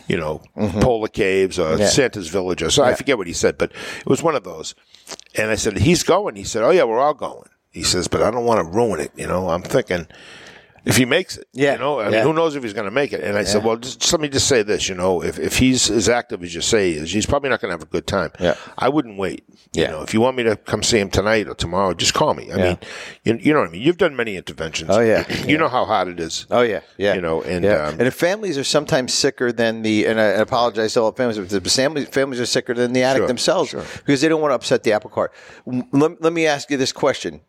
you 0.07 0.17
know, 0.17 0.43
polar 0.55 1.09
caves 1.09 1.59
or 1.59 1.71
Mm-hmm. 1.73 1.81
Yeah. 1.81 1.89
Santa's 1.89 2.29
village 2.29 2.63
or 2.63 2.71
so. 2.71 2.85
I 2.85 2.95
forget 2.95 3.19
what 3.19 3.27
he 3.27 3.33
said, 3.33 3.59
but 3.59 3.73
it 3.99 4.07
was 4.07 4.23
one 4.23 4.37
of 4.37 4.45
those. 4.45 4.77
And 5.35 5.51
I 5.51 5.55
said, 5.55 5.79
he's 5.79 6.03
going. 6.03 6.37
He 6.37 6.45
said, 6.45 6.63
oh 6.63 6.71
yeah, 6.71 6.85
we're 6.85 7.01
all 7.01 7.15
going. 7.15 7.49
He 7.71 7.83
says, 7.83 8.09
but 8.09 8.23
I 8.23 8.31
don't 8.31 8.45
want 8.45 8.59
to 8.67 8.77
ruin 8.77 9.01
it. 9.01 9.13
You 9.17 9.27
know, 9.27 9.49
I'm 9.49 9.63
thinking 9.63 10.07
if 10.85 10.97
he 10.97 11.05
makes 11.05 11.37
it, 11.37 11.47
Yeah, 11.53 11.75
you 11.75 11.79
know, 11.79 12.01
I 12.01 12.05
mean, 12.05 12.13
yeah. 12.15 12.23
who 12.23 12.33
knows 12.33 12.57
if 12.57 12.63
he's 12.63 12.73
going 12.73 12.87
to 12.87 12.91
make 12.91 13.13
it? 13.13 13.23
And 13.23 13.37
I 13.37 13.45
said, 13.45 13.65
well, 13.65 13.77
just, 13.77 14.01
just 14.01 14.13
let 14.13 14.21
me 14.21 14.29
just 14.29 14.49
say 14.49 14.63
this, 14.63 14.89
you 14.89 14.95
know, 14.95 15.23
if, 15.23 15.39
if 15.39 15.59
he's 15.59 15.91
as 15.91 16.09
active 16.09 16.43
as 16.43 16.55
you 16.55 16.61
say 16.61 16.93
he 16.93 16.99
is, 16.99 17.13
he's 17.13 17.27
probably 17.27 17.51
not 17.51 17.61
going 17.61 17.71
to 17.71 17.75
have 17.75 17.83
a 17.83 17.91
good 17.91 18.07
time. 18.07 18.31
Yeah. 18.41 18.55
I 18.79 18.89
wouldn't 18.89 19.19
wait. 19.19 19.45
Yeah. 19.73 19.87
You 19.87 19.89
know, 19.93 20.03
if 20.03 20.15
you 20.15 20.21
want 20.21 20.37
me 20.37 20.43
to 20.45 20.57
come 20.57 20.83
see 20.83 20.99
him 20.99 21.11
tonight 21.11 21.49
or 21.49 21.55
tomorrow, 21.55 21.93
just 21.95 22.15
call 22.15 22.35
me. 22.35 22.51
I 22.51 22.57
Yeah. 22.57 22.65
mean, 22.65 22.79
you, 23.25 23.37
you 23.49 23.53
know 23.53 23.61
what 23.61 23.69
I 23.69 23.73
mean? 23.73 23.83
You've 23.83 23.99
done 23.99 24.17
many 24.17 24.37
interventions. 24.37 24.91
Oh, 24.91 25.01
yeah. 25.01 25.31
You 25.47 25.59
know 25.59 25.69
how 25.69 25.85
hard 25.85 26.09
it 26.09 26.19
is. 26.21 26.47
Oh 26.51 26.63
yeah, 26.63 26.81
yeah. 26.99 27.15
You 27.15 27.21
know, 27.21 27.43
and, 27.43 27.65
yeah. 27.65 27.87
um, 27.89 27.93
and 27.95 28.03
if 28.03 28.15
families 28.15 28.57
are 28.59 28.65
sometimes 28.65 29.13
sicker 29.13 29.53
than 29.53 29.83
the, 29.83 30.07
and 30.07 30.21
I 30.21 30.25
apologize 30.25 30.95
to 30.95 31.03
all 31.03 31.13
families, 31.13 31.39
but 31.39 31.51
the 31.63 31.71
families, 31.71 32.09
families 32.09 32.41
are 32.41 32.47
sicker 32.47 32.75
than 32.75 32.93
the 32.93 33.03
addict 33.03 33.21
Sure, 33.23 33.27
themselves 33.29 33.71
sure. 33.71 33.85
because 33.99 34.21
they 34.21 34.29
don't 34.29 34.41
want 34.41 34.51
to 34.53 34.55
upset 34.57 34.83
the 34.83 34.93
apple 34.93 35.11
cart. 35.11 35.33
Let, 35.67 36.21
let 36.23 36.33
me 36.33 36.47
ask 36.47 36.71
you 36.71 36.77
this 36.77 36.93
question. 36.93 37.41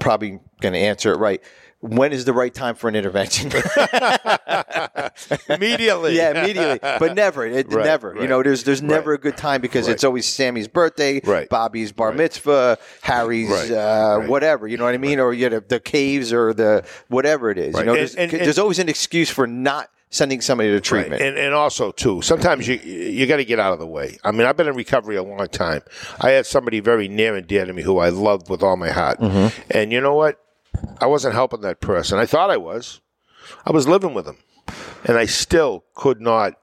Probably 0.00 0.40
going 0.60 0.72
to 0.72 0.78
answer 0.80 1.12
it 1.12 1.18
right. 1.18 1.42
When 1.80 2.12
is 2.12 2.24
the 2.24 2.32
right 2.32 2.52
time 2.52 2.74
for 2.74 2.88
an 2.88 2.96
intervention? 2.96 3.50
Immediately. 5.48 6.16
yeah, 6.16 6.30
immediately, 6.42 6.78
but 6.82 7.14
never, 7.14 7.46
it, 7.46 7.72
Right, 7.72 7.84
never. 7.84 8.16
You 8.20 8.26
know, 8.26 8.42
there's 8.42 8.64
there's 8.64 8.82
never 8.82 9.10
Right. 9.10 9.20
a 9.20 9.22
good 9.22 9.36
time 9.36 9.60
because 9.60 9.86
Right. 9.86 9.94
it's 9.94 10.04
always 10.04 10.26
Sammy's 10.26 10.68
birthday, 10.68 11.20
Right. 11.24 11.48
Bobby's 11.48 11.92
bar 11.92 12.12
mitzvah, 12.12 12.78
Harry's 13.02 13.50
Right, 13.50 13.70
uh, 13.70 14.16
right. 14.20 14.28
whatever. 14.28 14.66
You 14.66 14.76
know 14.78 14.84
what 14.84 14.94
I 14.94 14.98
mean? 14.98 15.20
Or 15.20 15.32
you 15.32 15.48
know, 15.50 15.60
the 15.60 15.80
caves 15.80 16.32
or 16.32 16.52
the 16.52 16.84
whatever 17.08 17.50
it 17.50 17.58
is. 17.58 17.74
Right. 17.74 17.80
You 17.80 17.86
know, 17.86 17.94
there's, 17.94 18.14
and- 18.14 18.32
and- 18.32 18.42
there's 18.44 18.58
always 18.58 18.78
an 18.78 18.88
excuse 18.88 19.30
for 19.30 19.46
not 19.46 19.88
sending 20.10 20.40
somebody 20.40 20.70
to 20.70 20.80
treatment. 20.80 21.20
And 21.22 21.36
and 21.36 21.54
also 21.54 21.92
too, 21.92 22.22
sometimes 22.22 22.66
you 22.68 22.76
you 22.76 23.26
got 23.26 23.36
to 23.36 23.44
get 23.44 23.58
out 23.60 23.72
of 23.72 23.78
the 23.78 23.86
way. 23.86 24.18
I 24.24 24.32
mean, 24.32 24.46
I've 24.46 24.56
been 24.56 24.68
in 24.68 24.74
recovery 24.74 25.16
a 25.16 25.22
long 25.22 25.46
time. 25.48 25.82
I 26.20 26.30
had 26.30 26.46
somebody 26.46 26.80
very 26.80 27.08
near 27.08 27.36
and 27.36 27.46
dear 27.46 27.64
to 27.66 27.72
me 27.72 27.82
who 27.82 27.98
I 27.98 28.08
loved 28.08 28.48
with 28.48 28.62
all 28.62 28.76
my 28.76 28.90
heart, 28.90 29.20
Mm-hmm. 29.20 29.48
and 29.70 29.92
you 29.92 30.00
know 30.00 30.14
what? 30.14 30.38
I 31.00 31.06
wasn't 31.06 31.34
helping 31.34 31.60
that 31.62 31.80
person. 31.80 32.18
I 32.18 32.26
thought 32.26 32.50
I 32.50 32.56
was. 32.56 33.00
I 33.64 33.70
was 33.70 33.86
living 33.86 34.14
with 34.14 34.26
him, 34.26 34.38
and 35.04 35.16
I 35.16 35.26
still 35.26 35.84
could 35.94 36.20
not 36.20 36.54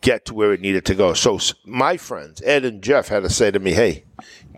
get 0.00 0.24
to 0.24 0.34
where 0.34 0.52
it 0.52 0.60
needed 0.60 0.84
to 0.86 0.94
go. 0.94 1.14
So 1.14 1.38
my 1.64 1.96
friends 1.96 2.42
Ed 2.44 2.64
and 2.64 2.82
Jeff 2.82 3.08
had 3.08 3.22
to 3.22 3.30
say 3.30 3.50
to 3.50 3.58
me, 3.58 3.72
"Hey." 3.72 4.04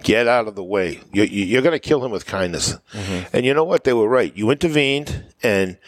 Get 0.02 0.26
out 0.26 0.48
of 0.48 0.56
the 0.56 0.64
way. 0.64 1.00
You, 1.12 1.22
you, 1.22 1.44
you're 1.44 1.62
going 1.62 1.74
to 1.74 1.78
kill 1.78 2.04
him 2.04 2.10
with 2.10 2.26
kindness. 2.26 2.74
Mm-hmm. 2.92 3.36
And 3.36 3.46
you 3.46 3.54
know 3.54 3.62
what? 3.62 3.84
They 3.84 3.92
were 3.92 4.08
right. 4.08 4.36
You 4.36 4.50
intervened, 4.50 5.26
and 5.44 5.78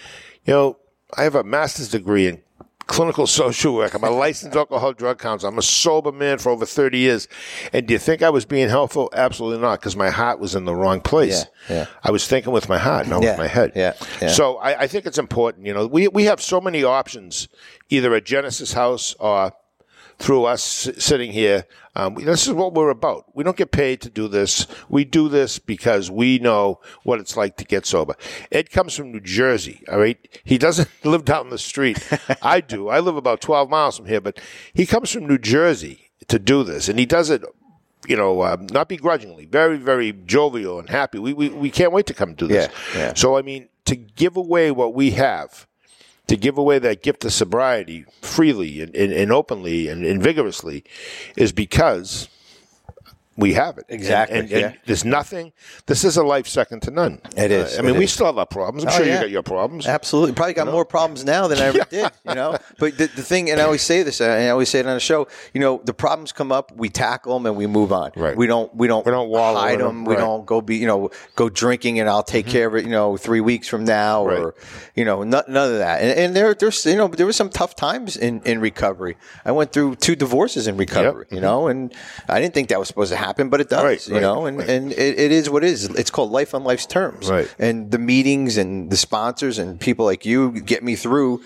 you 0.45 0.55
know, 0.55 0.79
I 1.17 1.25
have 1.25 1.35
a 1.35 1.43
master's 1.43 1.89
degree 1.89 2.29
in 2.29 2.41
clinical 2.87 3.27
social 3.27 3.75
work. 3.75 3.95
I'm 3.95 4.05
a 4.05 4.11
licensed 4.11 4.57
alcohol 4.57 4.93
drug 4.93 5.19
counselor. 5.19 5.51
I'm 5.53 5.59
a 5.59 5.63
sober 5.63 6.13
man 6.13 6.39
for 6.39 6.51
over 6.51 6.67
30 6.67 6.99
years. 6.99 7.29
And 7.73 7.87
do 7.87 7.93
you 7.95 7.99
think 7.99 8.23
I 8.23 8.31
was 8.31 8.45
being 8.45 8.69
helpful? 8.69 9.11
Absolutely 9.15 9.61
not, 9.63 9.81
because 9.81 9.97
my 9.97 10.11
heart 10.11 10.39
was 10.39 10.55
in 10.55 10.65
the 10.65 10.75
wrong 10.75 11.01
place. 11.01 11.47
Yeah, 11.69 11.75
yeah. 11.77 11.87
I 12.03 12.11
was 12.11 12.27
thinking 12.27 12.53
with 12.53 12.69
my 12.69 12.79
heart, 12.79 13.09
not 13.09 13.23
Yeah, 13.23 13.31
with 13.31 13.39
my 13.39 13.47
head. 13.47 13.73
yeah, 13.75 13.95
yeah. 14.21 14.29
So 14.29 14.57
I, 14.59 14.83
I 14.83 14.87
think 14.87 15.07
it's 15.07 15.19
important. 15.19 15.67
You 15.67 15.75
know, 15.75 15.87
we, 15.87 16.09
we 16.09 16.25
have 16.25 16.41
so 16.41 16.61
many 16.61 16.85
options, 16.85 17.49
either 17.89 18.15
at 18.15 18.25
Genesis 18.25 18.73
House 18.75 19.15
or 19.19 19.53
through 20.19 20.45
us 20.45 20.63
sitting 20.99 21.33
here. 21.33 21.67
Um, 21.97 22.15
this 22.17 22.47
is 22.47 22.53
what 22.53 22.75
we're 22.75 22.91
about. 22.91 23.35
We 23.35 23.45
don't 23.45 23.57
get 23.57 23.71
paid 23.71 24.01
to 24.03 24.11
do 24.11 24.29
this. 24.29 24.67
We 24.89 25.05
do 25.05 25.29
this 25.29 25.59
because 25.59 26.11
we 26.11 26.39
know 26.39 26.81
what 27.05 27.21
it's 27.21 27.37
like 27.37 27.57
to 27.59 27.65
get 27.65 27.87
sober. 27.87 28.17
Ed 28.51 28.71
comes 28.71 28.97
from 28.97 29.13
New 29.13 29.21
Jersey. 29.21 29.83
All 29.91 29.99
right. 29.99 30.19
He 30.45 30.59
doesn't 30.59 30.89
live 31.05 31.25
down 31.25 31.51
the 31.51 31.59
street. 31.59 31.99
I 32.43 32.61
do. 32.61 32.89
I 32.89 33.01
live 33.01 33.17
about 33.17 33.41
12 33.41 33.71
miles 33.71 33.97
from 33.97 34.07
here, 34.07 34.21
but 34.21 34.41
he 34.73 34.87
comes 34.87 35.11
from 35.11 35.27
New 35.27 35.39
Jersey 35.39 36.11
to 36.29 36.39
do 36.39 36.65
this 36.65 36.89
and 36.89 36.99
he 36.99 37.07
does 37.07 37.31
it 37.31 37.45
you 38.07 38.17
know, 38.17 38.43
um, 38.43 38.67
not 38.71 38.89
begrudgingly, 38.89 39.47
very, 39.47 39.79
very 39.79 40.13
jovial 40.27 40.79
and 40.79 40.91
happy. 40.91 41.19
We, 41.19 41.33
we, 41.33 41.49
we 41.49 41.71
can't 41.71 41.93
wait 41.93 42.07
to 42.07 42.15
come 42.15 42.35
do 42.35 42.47
this. 42.47 42.69
Yeah, 42.95 42.99
yeah. 42.99 43.15
So, 43.15 43.39
I 43.39 43.43
mean, 43.43 43.69
to 43.87 43.97
give 43.97 44.37
away 44.37 44.71
what 44.71 44.95
we 44.95 45.13
have, 45.13 45.67
to 46.27 46.37
give 46.37 46.57
away 46.59 46.79
that 46.79 47.03
gift 47.03 47.25
of 47.25 47.33
sobriety 47.33 48.07
freely 48.23 48.81
and, 48.81 48.95
and, 48.95 49.13
and 49.13 49.33
openly 49.33 49.89
and, 49.89 50.05
and 50.05 50.23
vigorously 50.23 50.85
is 51.37 51.53
because 51.53 52.29
we 53.37 53.55
have 53.55 53.79
it. 53.79 53.85
Exactly, 53.89 54.39
And, 54.39 54.51
and 54.51 54.61
yeah. 54.61 54.73
there's 54.87 55.05
nothing, 55.05 55.53
this 55.87 56.05
is 56.05 56.17
a 56.17 56.23
life 56.23 56.47
second 56.47 56.81
to 56.83 56.91
none. 56.91 57.21
It 57.37 57.51
is, 57.51 57.77
Uh, 57.77 57.79
I 57.79 57.83
mean, 57.85 57.97
we 57.99 58.05
is. 58.05 58.13
still 58.13 58.27
have 58.27 58.39
our 58.39 58.47
problems. 58.47 58.85
I'm 58.85 58.91
Oh, 58.91 58.97
sure 58.97 59.07
yeah. 59.07 59.15
you 59.15 59.21
got 59.21 59.31
your 59.31 59.43
problems. 59.43 59.87
Absolutely. 59.87 60.33
Probably 60.35 60.55
got 60.55 60.67
more 60.69 60.85
problems 60.85 61.25
now 61.25 61.47
than 61.49 61.59
I 61.59 61.67
ever 61.67 61.85
did, 61.91 62.11
you 62.29 62.35
know? 62.35 62.57
But 62.79 62.97
the, 62.99 63.07
the 63.07 63.23
thing, 63.23 63.51
and 63.51 63.61
I 63.61 63.65
always 63.65 63.83
say 63.83 64.03
this, 64.03 64.21
and 64.21 64.31
I 64.31 64.49
always 64.51 64.69
say 64.69 64.81
it 64.81 64.87
on 64.87 64.95
the 64.95 65.01
show, 65.01 65.27
you 65.53 65.61
know, 65.61 65.81
the 65.85 65.95
problems 65.95 66.33
come 66.33 66.53
up, 66.53 66.73
we 66.77 66.89
tackle 66.89 67.35
them 67.35 67.47
and 67.47 67.57
we 67.57 67.67
move 67.67 67.93
on. 67.93 68.13
Right. 68.17 68.37
We 68.37 68.47
don't, 68.47 68.75
we 68.75 68.87
don't, 68.87 69.05
We 69.07 69.11
don't 69.13 69.29
wallow 69.29 69.59
hide 69.61 69.81
them. 69.81 70.05
We 70.05 70.15
right. 70.15 70.19
Mm-hmm. 70.21 70.27
don't 70.27 70.47
go 70.47 70.61
be, 70.61 70.77
you 70.77 70.87
know, 70.87 71.11
go 71.35 71.49
drinking 71.49 72.01
and 72.01 72.09
I'll 72.09 72.23
take 72.23 72.47
care 72.47 72.69
of 72.69 72.75
it, 72.77 72.85
you 72.85 72.91
know, 72.91 73.17
three 73.17 73.41
weeks 73.41 73.67
from 73.69 73.85
now 73.85 74.23
or, 74.25 74.45
Right. 74.47 74.55
you 74.95 75.05
know, 75.05 75.23
none, 75.23 75.45
none 75.49 75.73
of 75.73 75.79
that. 75.79 76.01
And, 76.03 76.19
and 76.19 76.37
there, 76.37 76.55
there's, 76.55 76.85
you 76.87 76.97
know, 76.97 77.09
there 77.09 77.27
were 77.27 77.33
some 77.33 77.51
tough 77.51 77.75
times 77.75 78.17
in, 78.17 78.41
in 78.45 78.61
recovery. 78.61 79.17
I 79.45 79.53
went 79.53 79.73
through 79.73 79.97
two 79.97 80.15
divorces 80.17 80.67
in 80.69 80.77
recovery, 80.77 81.27
you 81.31 81.41
know, 81.41 81.67
and 81.69 81.93
I 82.29 82.41
didn't 82.41 82.55
think 82.55 82.69
that 82.69 82.79
was 82.79 82.89
supposed 82.89 83.11
to 83.11 83.17
happen, 83.17 83.24
but 83.33 83.61
it 83.61 83.69
does, 83.69 83.83
Right, 83.83 84.09
you 84.09 84.15
right, 84.15 84.21
know, 84.21 84.47
and, 84.47 84.59
right. 84.59 84.69
and 84.69 84.93
it, 84.93 85.19
it 85.19 85.33
is 85.33 85.49
what 85.51 85.65
it 85.65 85.69
is. 85.71 85.85
It's 85.85 86.11
called 86.11 86.31
life 86.31 86.55
on 86.55 86.65
life's 86.65 86.87
terms. 86.87 87.31
Right. 87.31 87.53
And 87.59 87.91
the 87.91 87.99
meetings 87.99 88.57
and 88.57 88.91
the 88.91 88.97
sponsors 88.97 89.59
and 89.59 89.81
people 89.81 90.05
like 90.05 90.25
you 90.27 90.53
get 90.61 90.83
me 90.85 90.95
through 90.97 91.43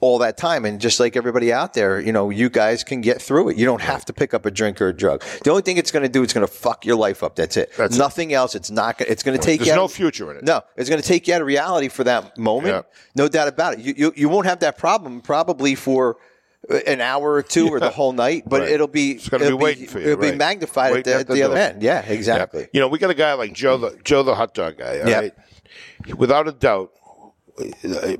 all 0.00 0.18
that 0.18 0.36
time. 0.36 0.64
And 0.64 0.80
just 0.80 1.00
like 1.00 1.16
everybody 1.16 1.52
out 1.52 1.74
there, 1.74 1.98
you 2.00 2.12
know, 2.12 2.30
you 2.30 2.48
guys 2.48 2.84
can 2.84 3.00
get 3.00 3.20
through 3.20 3.48
it. 3.48 3.56
You 3.56 3.64
don't 3.64 3.80
have 3.80 4.04
to 4.04 4.12
pick 4.12 4.32
up 4.32 4.46
a 4.46 4.50
drink 4.50 4.80
or 4.80 4.88
a 4.88 4.92
drug. 4.92 5.24
The 5.42 5.50
only 5.50 5.62
thing 5.62 5.76
it's 5.76 5.90
going 5.90 6.04
to 6.04 6.08
do, 6.08 6.22
it's 6.22 6.32
going 6.32 6.46
to 6.46 6.52
fuck 6.52 6.86
your 6.86 6.94
life 6.96 7.24
up. 7.24 7.34
That's 7.34 7.56
it. 7.56 7.72
That's 7.76 7.96
it. 7.96 7.98
Nothing 7.98 8.32
else. 8.32 8.54
It's 8.54 8.70
not. 8.70 8.98
gonna- 8.98 9.10
It's 9.10 9.24
going 9.24 9.36
to 9.36 9.44
take 9.44 9.58
There's 9.58 9.66
you. 9.68 9.72
out 9.72 9.76
no 9.76 9.84
of- 9.86 9.92
future 9.92 10.30
in 10.30 10.36
it. 10.36 10.44
No, 10.44 10.62
it's 10.76 10.88
going 10.88 11.02
to 11.02 11.06
take 11.08 11.26
you 11.26 11.34
out 11.34 11.40
of 11.40 11.48
reality 11.48 11.88
for 11.88 12.04
that 12.04 12.38
moment. 12.38 12.74
Yeah. 12.74 12.82
No 13.16 13.26
doubt 13.26 13.48
about 13.48 13.74
it. 13.74 13.80
You, 13.80 13.94
you 13.96 14.12
you 14.14 14.28
won't 14.28 14.46
have 14.46 14.60
that 14.60 14.78
problem 14.78 15.20
probably 15.20 15.74
for 15.74 16.16
an 16.86 17.00
hour 17.00 17.32
or 17.34 17.42
two 17.42 17.68
or 17.68 17.80
the 17.80 17.88
whole 17.90 18.12
night, 18.12 18.44
but 18.46 18.60
Right. 18.62 18.70
it'll 18.72 18.86
be 18.88 19.12
It's 19.12 19.28
gonna 19.28 19.42
be 19.42 19.46
it'll 19.46 19.58
waiting 19.58 19.86
for 19.86 20.00
you, 20.00 20.08
It'll 20.12 20.20
be 20.30 20.36
magnified 20.36 20.92
Waiting 20.92 21.12
at 21.14 21.20
at 21.20 21.26
the, 21.28 21.34
the 21.34 21.40
the 21.40 21.46
other 21.46 21.56
end. 21.56 21.82
Yeah, 21.82 22.00
exactly. 22.04 22.68
You 22.72 22.80
know, 22.80 22.88
we 22.88 22.98
got 22.98 23.10
a 23.10 23.14
guy 23.14 23.32
like 23.34 23.52
Joe, 23.52 23.76
the 23.78 23.98
Joe 24.04 24.22
the 24.22 24.34
hot 24.34 24.54
dog 24.54 24.76
guy. 24.78 25.00
all 25.00 25.08
Yeah. 25.08 25.18
right? 25.20 25.34
Without 26.16 26.46
a 26.48 26.52
doubt, 26.52 26.90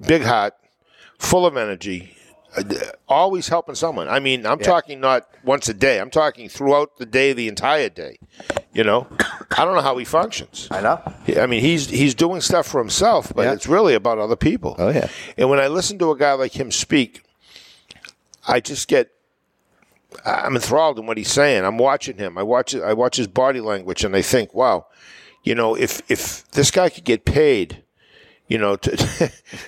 big 0.07 0.23
hot, 0.23 0.57
full 1.19 1.47
of 1.47 1.57
energy, 1.57 2.15
uh, 2.57 2.63
always 3.09 3.49
helping 3.49 3.75
someone. 3.75 4.09
I 4.09 4.19
mean, 4.21 4.47
I'm 4.47 4.59
talking 4.59 5.01
not 5.01 5.29
once 5.45 5.69
a 5.69 5.75
day. 5.75 6.01
I'm 6.01 6.11
talking 6.11 6.49
throughout 6.49 6.97
the 6.99 7.07
day, 7.07 7.33
the 7.33 7.49
entire 7.49 7.89
day. 7.89 8.19
You 8.73 8.85
know, 8.85 9.07
I 9.57 9.65
don't 9.65 9.75
know 9.75 9.81
how 9.83 9.97
he 9.99 10.05
functions. 10.05 10.69
I 10.71 10.81
know. 10.81 11.01
I 11.41 11.47
mean, 11.47 11.61
he's 11.61 11.89
he's 11.89 12.15
doing 12.15 12.41
stuff 12.41 12.67
for 12.67 12.81
himself, 12.81 13.33
but 13.35 13.43
Yeah. 13.43 13.53
it's 13.53 13.67
really 13.67 13.95
about 13.95 14.19
other 14.19 14.37
people. 14.37 14.77
Oh, 14.79 14.91
yeah. 14.91 15.09
And 15.37 15.51
when 15.51 15.59
I 15.61 15.69
listen 15.69 15.99
to 15.99 16.11
a 16.11 16.17
guy 16.17 16.33
like 16.33 16.59
him 16.59 16.71
speak, 16.71 17.23
I 18.49 18.61
just 18.61 18.89
get 18.89 19.11
I'm 20.25 20.57
enthralled 20.57 20.99
in 20.99 21.07
what 21.07 21.19
he's 21.19 21.31
saying. 21.31 21.65
I'm 21.65 21.79
watching 21.79 22.17
him. 22.17 22.39
I 22.39 22.43
watch 22.43 22.75
I 22.75 22.95
watch 22.95 23.17
his 23.17 23.29
body 23.29 23.61
language, 23.61 24.05
and 24.05 24.17
I 24.17 24.23
think, 24.23 24.55
wow, 24.55 24.87
you 25.45 25.55
know, 25.55 25.75
if 25.75 26.01
if 26.11 26.51
this 26.53 26.71
guy 26.71 26.89
could 26.89 27.05
get 27.05 27.25
paid, 27.25 27.85
you 28.49 28.59
know, 28.59 28.77
to 28.77 28.97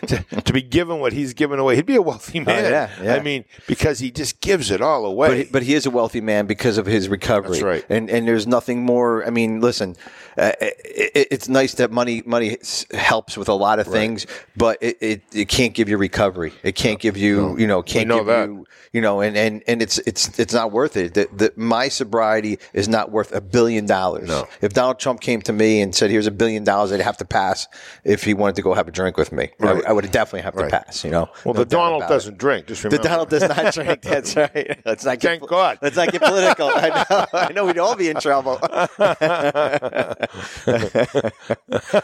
to, 0.06 0.24
to 0.42 0.52
be 0.52 0.62
given 0.62 0.98
what 0.98 1.12
he's 1.12 1.34
given 1.34 1.58
away, 1.58 1.76
he'd 1.76 1.86
be 1.86 1.96
a 1.96 2.02
wealthy 2.02 2.40
man. 2.40 2.64
Oh, 2.64 2.68
yeah, 2.68 2.90
yeah. 3.02 3.14
I 3.14 3.20
mean, 3.20 3.44
because 3.66 3.98
he 3.98 4.10
just 4.10 4.40
gives 4.40 4.70
it 4.70 4.80
all 4.80 5.04
away. 5.04 5.28
But 5.28 5.36
he, 5.36 5.44
but 5.44 5.62
he 5.62 5.74
is 5.74 5.86
a 5.86 5.90
wealthy 5.90 6.20
man 6.20 6.46
because 6.46 6.78
of 6.78 6.86
his 6.86 7.08
recovery. 7.08 7.50
That's 7.52 7.62
right. 7.62 7.84
And 7.88 8.10
and 8.10 8.26
there's 8.26 8.46
nothing 8.46 8.82
more. 8.82 9.24
I 9.26 9.30
mean, 9.30 9.60
listen, 9.60 9.96
uh, 10.38 10.52
it, 10.60 10.76
it, 11.14 11.28
it's 11.30 11.48
nice 11.48 11.74
that 11.74 11.90
money 11.90 12.22
money 12.24 12.56
helps 12.92 13.36
with 13.36 13.48
a 13.48 13.54
lot 13.54 13.78
of 13.78 13.86
things, 13.86 14.26
but 14.56 14.78
it, 14.80 14.96
it, 15.00 15.22
it 15.32 15.48
can't 15.48 15.74
give 15.74 15.88
you 15.88 15.98
recovery. 15.98 16.52
It 16.62 16.74
can't 16.74 16.98
give 16.98 17.16
you 17.16 17.58
you 17.58 17.66
know 17.66 17.82
can't 17.82 18.08
give 18.08 18.26
that. 18.26 18.48
you 18.48 18.66
you 18.92 19.00
know 19.00 19.20
and, 19.20 19.36
and, 19.36 19.62
and 19.66 19.82
it's 19.82 19.98
it's 19.98 20.38
it's 20.38 20.54
not 20.54 20.72
worth 20.72 20.96
it. 20.96 21.14
That 21.14 21.36
that 21.38 21.58
my 21.58 21.88
sobriety 21.88 22.58
is 22.72 22.88
not 22.88 23.10
worth 23.10 23.32
a 23.32 23.40
billion 23.40 23.86
dollars. 23.86 24.28
No. 24.28 24.48
If 24.62 24.72
Donald 24.72 24.98
Trump 24.98 25.20
came 25.20 25.42
to 25.42 25.52
me 25.52 25.82
and 25.82 25.94
said, 25.94 26.10
"Here's 26.10 26.26
a 26.26 26.30
billion 26.32 26.64
dollars," 26.64 26.92
I'd 26.92 27.00
have 27.00 27.18
to 27.18 27.24
pass 27.24 27.66
if 28.04 28.24
he 28.24 28.32
wanted 28.32 28.56
to 28.56 28.62
go 28.62 28.69
go 28.70 28.74
have 28.74 28.88
a 28.88 28.92
drink 28.92 29.16
with 29.16 29.32
me. 29.32 29.50
I, 29.60 29.64
Right. 29.64 29.84
I 29.86 29.92
would 29.92 30.10
definitely 30.10 30.42
have 30.42 30.54
to 30.54 30.62
Right. 30.62 30.70
pass. 30.70 31.04
You 31.04 31.10
know. 31.10 31.28
Well, 31.44 31.54
No 31.54 31.60
the 31.60 31.64
Donald 31.66 32.02
doesn't 32.08 32.38
drink. 32.38 32.66
Just 32.66 32.82
The 32.82 32.88
remember. 32.88 33.08
Donald 33.08 33.30
does 33.30 33.48
not 33.48 33.74
drink. 33.74 34.02
That's 34.02 34.36
right. 34.36 34.80
Let's 34.84 35.04
not 35.04 35.18
get 35.20 35.28
Thank 35.40 35.48
God. 35.48 35.78
Let's 35.82 35.96
not 35.96 36.10
get 36.12 36.22
political. 36.22 36.70
I 36.74 37.04
know. 37.10 37.26
I 37.32 37.52
know 37.52 37.66
we'd 37.66 37.78
all 37.78 37.96
be 37.96 38.08
in 38.08 38.16
trouble. 38.20 38.58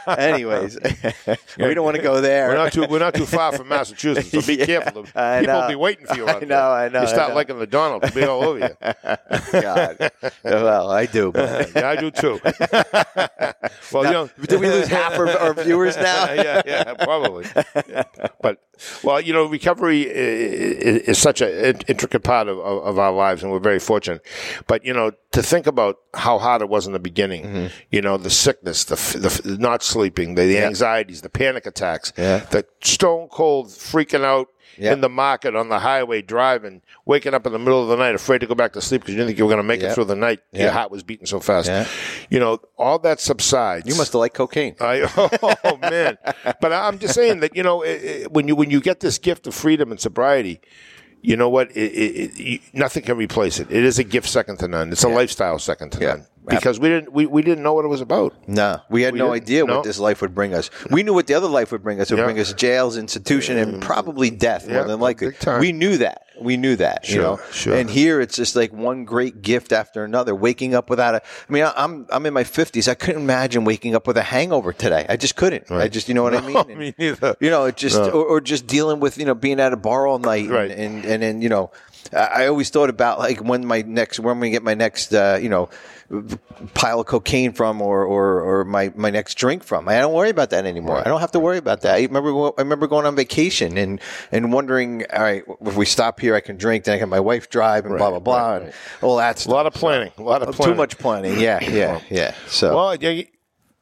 Anyways, 0.06 0.78
we 1.58 1.74
don't 1.74 1.84
want 1.84 1.96
to 1.96 2.02
go 2.02 2.20
there. 2.20 2.48
We're 2.48 2.56
not 2.56 2.72
too 2.72 2.86
we're 2.88 2.98
not 2.98 3.14
too 3.14 3.26
far 3.26 3.52
from 3.52 3.68
Massachusetts, 3.68 4.30
so 4.30 4.42
be 4.42 4.56
Yeah, 4.56 4.66
careful. 4.66 5.06
I 5.14 5.40
People 5.40 5.60
will 5.60 5.68
be 5.68 5.74
waiting 5.76 6.06
for 6.06 6.16
you 6.16 6.28
out 6.28 6.36
I 6.36 6.40
know, 6.40 6.46
there. 6.46 6.60
I 6.60 6.88
know, 6.88 7.00
You 7.02 7.06
I 7.06 7.10
start 7.10 7.34
liking 7.34 7.58
the 7.58 7.66
Donald, 7.66 8.02
they'll 8.02 8.14
be 8.14 8.24
all 8.24 8.42
over 8.44 8.58
you. 8.58 9.60
God. 9.60 10.10
Well, 10.44 10.90
I 10.90 11.06
do. 11.06 11.32
But 11.32 11.72
Yeah, 11.74 11.88
I 11.88 11.96
do 11.96 12.10
too. 12.10 12.40
well, 13.92 14.04
you 14.04 14.10
know, 14.12 14.30
did 14.46 14.60
we 14.60 14.68
lose 14.68 14.88
half 14.88 15.18
our, 15.18 15.28
our 15.28 15.54
viewers 15.54 15.96
now? 15.96 16.32
yeah, 16.32 16.55
yeah, 16.64 16.94
probably. 16.94 17.44
But 18.40 18.62
well, 19.02 19.20
you 19.20 19.32
know, 19.32 19.44
recovery 19.46 20.06
i- 20.06 20.10
i- 20.10 21.02
is 21.10 21.18
such 21.18 21.40
an 21.40 21.80
intricate 21.88 22.22
part 22.22 22.48
of, 22.48 22.58
of, 22.58 22.84
of 22.84 22.98
our 22.98 23.12
lives, 23.12 23.42
and 23.42 23.50
we're 23.52 23.58
very 23.58 23.78
fortunate. 23.78 24.24
But 24.66 24.84
you 24.84 24.92
know, 24.94 25.12
to 25.32 25.42
think 25.42 25.66
about 25.66 25.96
how 26.14 26.38
hard 26.38 26.62
it 26.62 26.68
was 26.68 26.86
in 26.86 26.92
the 26.92 26.98
beginning, 26.98 27.44
Mm-hmm. 27.44 27.66
you 27.90 28.00
know, 28.02 28.16
the 28.16 28.30
sickness, 28.30 28.84
the, 28.84 28.96
the 29.18 29.56
not 29.58 29.82
sleeping, 29.82 30.34
the, 30.34 30.46
the 30.46 30.58
anxieties, 30.58 31.22
the 31.22 31.28
panic 31.30 31.66
attacks, 31.66 32.12
Yeah. 32.16 32.38
the 32.50 32.64
stone 32.82 33.28
cold 33.28 33.68
freaking 33.68 34.24
out. 34.24 34.48
Yeah. 34.78 34.92
In 34.92 35.00
the 35.00 35.08
market, 35.08 35.56
on 35.56 35.68
the 35.68 35.78
highway, 35.78 36.20
driving, 36.22 36.82
waking 37.06 37.32
up 37.34 37.46
in 37.46 37.52
the 37.52 37.58
middle 37.58 37.82
of 37.82 37.88
the 37.88 37.96
night, 37.96 38.14
afraid 38.14 38.40
to 38.40 38.46
go 38.46 38.54
back 38.54 38.72
to 38.74 38.80
sleep 38.82 39.00
because 39.02 39.14
you 39.14 39.16
didn't 39.18 39.28
think 39.28 39.38
you 39.38 39.44
were 39.44 39.50
going 39.50 39.62
to 39.62 39.66
make 39.66 39.80
Yeah. 39.80 39.90
it 39.92 39.94
through 39.94 40.04
the 40.04 40.16
night. 40.16 40.40
Your 40.52 40.70
heart 40.70 40.90
was 40.90 41.02
beating 41.02 41.26
so 41.26 41.40
fast. 41.40 41.70
You 42.28 42.38
know, 42.40 42.58
all 42.76 42.98
that 43.00 43.20
subsides. 43.20 43.86
You 43.88 43.94
must 43.96 44.12
have 44.12 44.20
liked 44.20 44.34
cocaine. 44.34 44.76
I, 44.80 45.08
oh 45.64 45.76
man! 45.78 46.18
But 46.60 46.72
I'm 46.72 46.98
just 46.98 47.14
saying 47.14 47.40
that 47.40 47.56
you 47.56 47.62
know 47.62 47.82
it, 47.82 48.02
it, 48.04 48.32
when 48.32 48.48
you 48.48 48.54
when 48.56 48.70
you 48.70 48.80
get 48.80 49.00
this 49.00 49.18
gift 49.18 49.46
of 49.46 49.54
freedom 49.54 49.90
and 49.90 49.98
sobriety, 50.00 50.60
you 51.26 51.36
know 51.36 51.48
what? 51.48 51.70
It, 51.72 51.80
it, 51.92 52.30
it, 52.38 52.60
nothing 52.72 53.02
can 53.02 53.16
replace 53.16 53.58
it. 53.58 53.68
It 53.70 53.84
is 53.84 53.98
a 53.98 54.04
gift 54.04 54.28
second 54.28 54.58
to 54.58 54.68
none. 54.68 54.92
It's 54.92 55.02
a 55.02 55.08
lifestyle 55.08 55.58
second 55.58 55.90
to 55.92 56.00
Yeah. 56.00 56.06
none 56.08 56.26
because 56.48 56.78
we 56.78 56.88
didn't 56.88 57.12
we, 57.12 57.26
we 57.26 57.42
didn't 57.42 57.64
know 57.64 57.72
what 57.74 57.84
it 57.84 57.88
was 57.88 58.00
about. 58.00 58.32
No, 58.46 58.80
we 58.88 59.02
had 59.02 59.14
We 59.14 59.18
no 59.18 59.32
idea 59.32 59.64
No. 59.64 59.76
what 59.76 59.84
this 59.84 59.98
life 59.98 60.20
would 60.22 60.34
bring 60.36 60.54
us. 60.54 60.70
We 60.90 61.02
knew 61.02 61.12
what 61.14 61.26
the 61.26 61.34
other 61.34 61.48
life 61.48 61.72
would 61.72 61.82
bring 61.82 62.00
us. 62.00 62.10
It 62.10 62.14
would 62.14 62.20
Yeah. 62.20 62.26
bring 62.26 62.38
us 62.38 62.52
jails, 62.52 62.96
institution, 62.96 63.58
and 63.58 63.74
mm. 63.74 63.80
probably 63.80 64.30
death 64.30 64.68
more 64.68 64.84
than 64.84 65.00
likely. 65.00 65.32
We 65.58 65.72
knew 65.72 65.98
that. 65.98 66.22
We 66.40 66.56
knew 66.56 66.76
that. 66.76 67.08
you 67.08 67.14
Sure, 67.14 67.22
know. 67.22 67.40
sure. 67.52 67.74
And 67.76 67.88
here 67.88 68.20
it's 68.20 68.36
just 68.36 68.56
like 68.56 68.72
one 68.72 69.04
great 69.04 69.42
gift 69.42 69.72
after 69.72 70.04
another. 70.04 70.34
Waking 70.34 70.74
up 70.74 70.90
without 70.90 71.14
a. 71.14 71.22
I 71.48 71.52
mean, 71.52 71.64
I- 71.64 71.72
I'm 71.76 72.06
I'm 72.10 72.26
in 72.26 72.34
my 72.34 72.44
fifties. 72.44 72.88
I 72.88 72.94
couldn't 72.94 73.22
imagine 73.22 73.64
waking 73.64 73.94
up 73.94 74.06
with 74.06 74.16
a 74.16 74.22
hangover 74.22 74.72
today. 74.72 75.06
I 75.08 75.16
just 75.16 75.36
couldn't. 75.36 75.70
I 75.70 75.88
just 75.88 76.08
you 76.08 76.14
know 76.14 76.22
what 76.22 76.34
I 76.34 76.40
mean. 76.46 76.56
And, 76.56 76.78
me 76.78 76.94
neither. 76.98 77.36
You 77.40 77.50
know, 77.50 77.64
it 77.64 77.76
just 77.76 77.96
No. 77.96 78.10
or, 78.10 78.24
or 78.24 78.40
just 78.40 78.66
dealing 78.66 79.00
with 79.00 79.18
you 79.18 79.24
know 79.24 79.34
being 79.34 79.60
at 79.60 79.72
a 79.72 79.76
bar 79.76 80.06
all 80.06 80.18
night, 80.18 80.48
Right. 80.50 80.70
and, 80.70 80.80
and 80.80 81.04
and 81.04 81.22
then 81.22 81.42
you 81.42 81.48
know, 81.48 81.70
I 82.12 82.44
I 82.44 82.46
always 82.48 82.70
thought 82.70 82.90
about 82.90 83.18
like 83.18 83.38
when 83.42 83.64
my 83.66 83.82
next 83.82 84.20
when 84.20 84.32
am 84.36 84.40
we 84.40 84.50
get 84.50 84.62
my 84.62 84.74
next 84.74 85.14
uh, 85.14 85.38
you 85.40 85.48
know 85.48 85.68
pile 86.74 87.00
of 87.00 87.06
cocaine 87.06 87.52
from 87.52 87.82
or 87.82 88.04
or, 88.04 88.40
or 88.60 88.64
my, 88.64 88.92
my 88.94 89.10
next 89.10 89.34
drink 89.34 89.64
from. 89.64 89.88
I 89.88 89.98
don't 89.98 90.12
worry 90.12 90.30
about 90.30 90.50
that 90.50 90.64
anymore. 90.66 90.98
I 90.98 91.04
don't 91.04 91.20
have 91.20 91.32
to 91.32 91.40
worry 91.40 91.58
about 91.58 91.80
that. 91.82 91.96
I 91.96 92.02
remember 92.02 92.30
I 92.58 92.62
remember 92.62 92.86
going 92.86 93.06
on 93.06 93.16
vacation 93.16 93.76
and 93.76 94.00
and 94.32 94.52
wondering, 94.52 95.04
all 95.12 95.22
right, 95.22 95.42
if 95.62 95.76
we 95.76 95.84
stop 95.86 96.20
here, 96.20 96.34
I 96.34 96.40
can 96.40 96.56
drink. 96.56 96.84
Then 96.84 96.96
I 96.96 96.98
can 96.98 97.08
my 97.08 97.20
wife 97.20 97.50
drive 97.50 97.86
and 97.86 97.96
blah 97.98 98.10
blah 98.10 98.18
blah 98.20 98.52
right, 98.52 98.62
and 98.62 98.72
all 99.02 99.16
that 99.16 99.44
A 99.46 99.50
lot 99.50 99.66
of 99.66 99.74
planning. 99.74 100.12
A 100.18 100.22
lot 100.22 100.42
of 100.42 100.54
planning. 100.54 100.74
Too 100.74 100.76
much 100.76 100.98
planning. 100.98 101.40
Yeah, 101.40 101.62
yeah, 101.62 102.00
yeah. 102.10 102.34
So 102.46 102.74
Well, 102.74 102.96
yeah, 102.96 103.22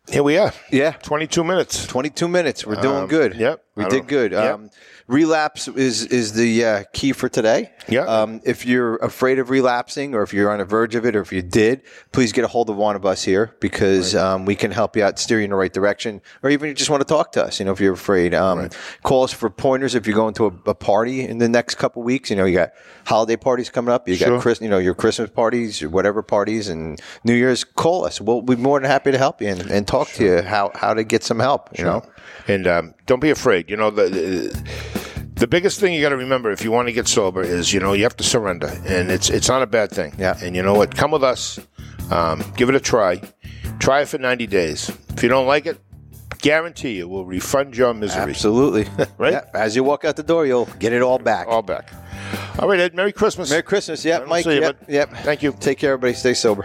here 0.08 0.22
we 0.22 0.36
are. 0.36 0.52
Yeah. 0.70 0.92
22 1.02 1.44
minutes. 1.44 1.86
22 1.86 2.28
minutes. 2.28 2.66
We're 2.66 2.80
doing 2.80 3.04
Um, 3.04 3.08
good. 3.08 3.34
yep. 3.36 3.64
We 3.74 3.86
did 3.86 4.06
good. 4.06 4.32
yep. 4.32 4.54
Um, 4.54 4.70
relapse 5.06 5.68
is 5.68 6.04
is 6.06 6.32
the 6.32 6.64
uh, 6.64 6.84
key 6.92 7.12
for 7.12 7.28
today. 7.28 7.70
Yeah. 7.88 8.02
Um, 8.02 8.40
if 8.44 8.64
you're 8.64 8.96
afraid 8.96 9.38
of 9.38 9.50
relapsing, 9.50 10.14
or 10.14 10.22
if 10.22 10.32
you're 10.32 10.50
on 10.50 10.58
the 10.58 10.64
verge 10.64 10.94
of 10.94 11.04
it, 11.04 11.14
or 11.14 11.20
if 11.20 11.32
you 11.32 11.42
did, 11.42 11.82
please 12.12 12.32
get 12.32 12.44
a 12.44 12.48
hold 12.48 12.70
of 12.70 12.76
one 12.76 12.96
of 12.96 13.04
us 13.04 13.22
here 13.22 13.54
because 13.60 14.14
um, 14.14 14.46
we 14.46 14.54
can 14.56 14.70
help 14.70 14.96
you 14.96 15.04
out, 15.04 15.18
steer 15.18 15.38
you 15.38 15.44
in 15.44 15.50
the 15.50 15.56
right 15.56 15.72
direction, 15.72 16.22
or 16.42 16.50
even 16.50 16.68
you 16.68 16.74
just 16.74 16.88
want 16.90 17.02
to 17.02 17.06
talk 17.06 17.32
to 17.32 17.44
us. 17.44 17.58
You 17.58 17.66
know, 17.66 17.72
if 17.72 17.80
you're 17.80 17.92
afraid, 17.92 18.34
um, 18.34 18.70
call 19.02 19.24
us 19.24 19.32
for 19.32 19.50
pointers. 19.50 19.94
If 19.94 20.06
you're 20.06 20.16
going 20.16 20.34
to 20.34 20.46
a, 20.46 20.70
a 20.70 20.74
party 20.74 21.20
in 21.20 21.38
the 21.38 21.48
next 21.48 21.74
couple 21.74 22.02
weeks, 22.02 22.30
you 22.30 22.36
know, 22.36 22.46
you 22.46 22.56
got 22.56 22.72
holiday 23.04 23.36
parties 23.36 23.68
coming 23.70 23.92
up. 23.92 24.08
You 24.08 24.14
Sure. 24.16 24.30
got 24.30 24.40
Chris, 24.40 24.60
you 24.60 24.68
know, 24.68 24.78
your 24.78 24.94
Christmas 24.94 25.28
parties, 25.30 25.82
or 25.82 25.90
whatever 25.90 26.22
parties, 26.22 26.68
and 26.68 27.00
New 27.24 27.34
Year's. 27.34 27.64
Call 27.64 28.06
us. 28.06 28.20
We'll 28.20 28.42
be 28.42 28.56
more 28.56 28.80
than 28.80 28.88
happy 28.88 29.12
to 29.12 29.18
help 29.18 29.42
you 29.42 29.48
and, 29.48 29.70
and 29.70 29.86
talk 29.86 30.08
to 30.12 30.24
you 30.24 30.42
how 30.42 30.70
how 30.74 30.94
to 30.94 31.04
get 31.04 31.22
some 31.22 31.40
help. 31.40 31.76
You 31.78 31.84
know. 31.84 32.02
And 32.48 32.66
um, 32.66 32.94
don't 33.06 33.20
be 33.20 33.30
afraid. 33.30 33.70
You 33.70 33.76
know, 33.76 33.90
the, 33.90 34.08
the, 34.08 34.93
the 35.44 35.48
biggest 35.48 35.78
thing 35.78 35.92
you 35.92 36.00
got 36.00 36.08
to 36.08 36.16
remember 36.16 36.50
if 36.50 36.64
you 36.64 36.70
want 36.72 36.88
to 36.88 36.92
get 36.94 37.06
sober 37.06 37.42
is, 37.42 37.70
you 37.70 37.78
know, 37.78 37.92
you 37.92 38.02
have 38.04 38.16
to 38.16 38.24
surrender. 38.24 38.68
And 38.86 39.10
it's 39.10 39.28
it's 39.28 39.46
not 39.46 39.60
a 39.60 39.66
bad 39.66 39.90
thing. 39.90 40.14
Yeah. 40.16 40.38
And 40.42 40.56
you 40.56 40.62
know 40.62 40.72
what? 40.72 40.96
Come 40.96 41.10
with 41.10 41.22
us. 41.22 41.60
Um, 42.10 42.42
give 42.56 42.70
it 42.70 42.74
a 42.74 42.80
try. 42.80 43.20
Try 43.78 44.00
it 44.00 44.08
for 44.08 44.16
90 44.16 44.46
days. 44.46 44.88
If 45.10 45.22
you 45.22 45.28
don't 45.28 45.46
like 45.46 45.66
it, 45.66 45.78
guarantee 46.38 46.96
you 46.96 47.08
we'll 47.08 47.26
refund 47.26 47.76
your 47.76 47.92
misery. 47.92 48.22
Absolutely. 48.22 48.86
Right? 49.18 49.34
Yeah, 49.34 49.44
As 49.52 49.76
you 49.76 49.84
walk 49.84 50.06
out 50.06 50.16
the 50.16 50.22
door, 50.22 50.46
you'll 50.46 50.70
get 50.78 50.94
it 50.94 51.02
all 51.02 51.18
back. 51.18 51.46
All 51.46 51.60
back. 51.60 51.92
All 52.58 52.66
right, 52.66 52.80
Ed. 52.80 52.94
Merry 52.94 53.12
Christmas. 53.12 53.50
Merry 53.50 53.62
Christmas. 53.62 54.02
Yep, 54.02 54.26
Mike. 54.28 54.46
you, 54.46 54.52
Yep, 54.62 54.76
yep. 54.88 55.10
thank 55.24 55.42
you. 55.42 55.52
Take 55.60 55.76
care, 55.76 55.92
everybody. 55.92 56.14
Stay 56.14 56.32
sober. 56.32 56.64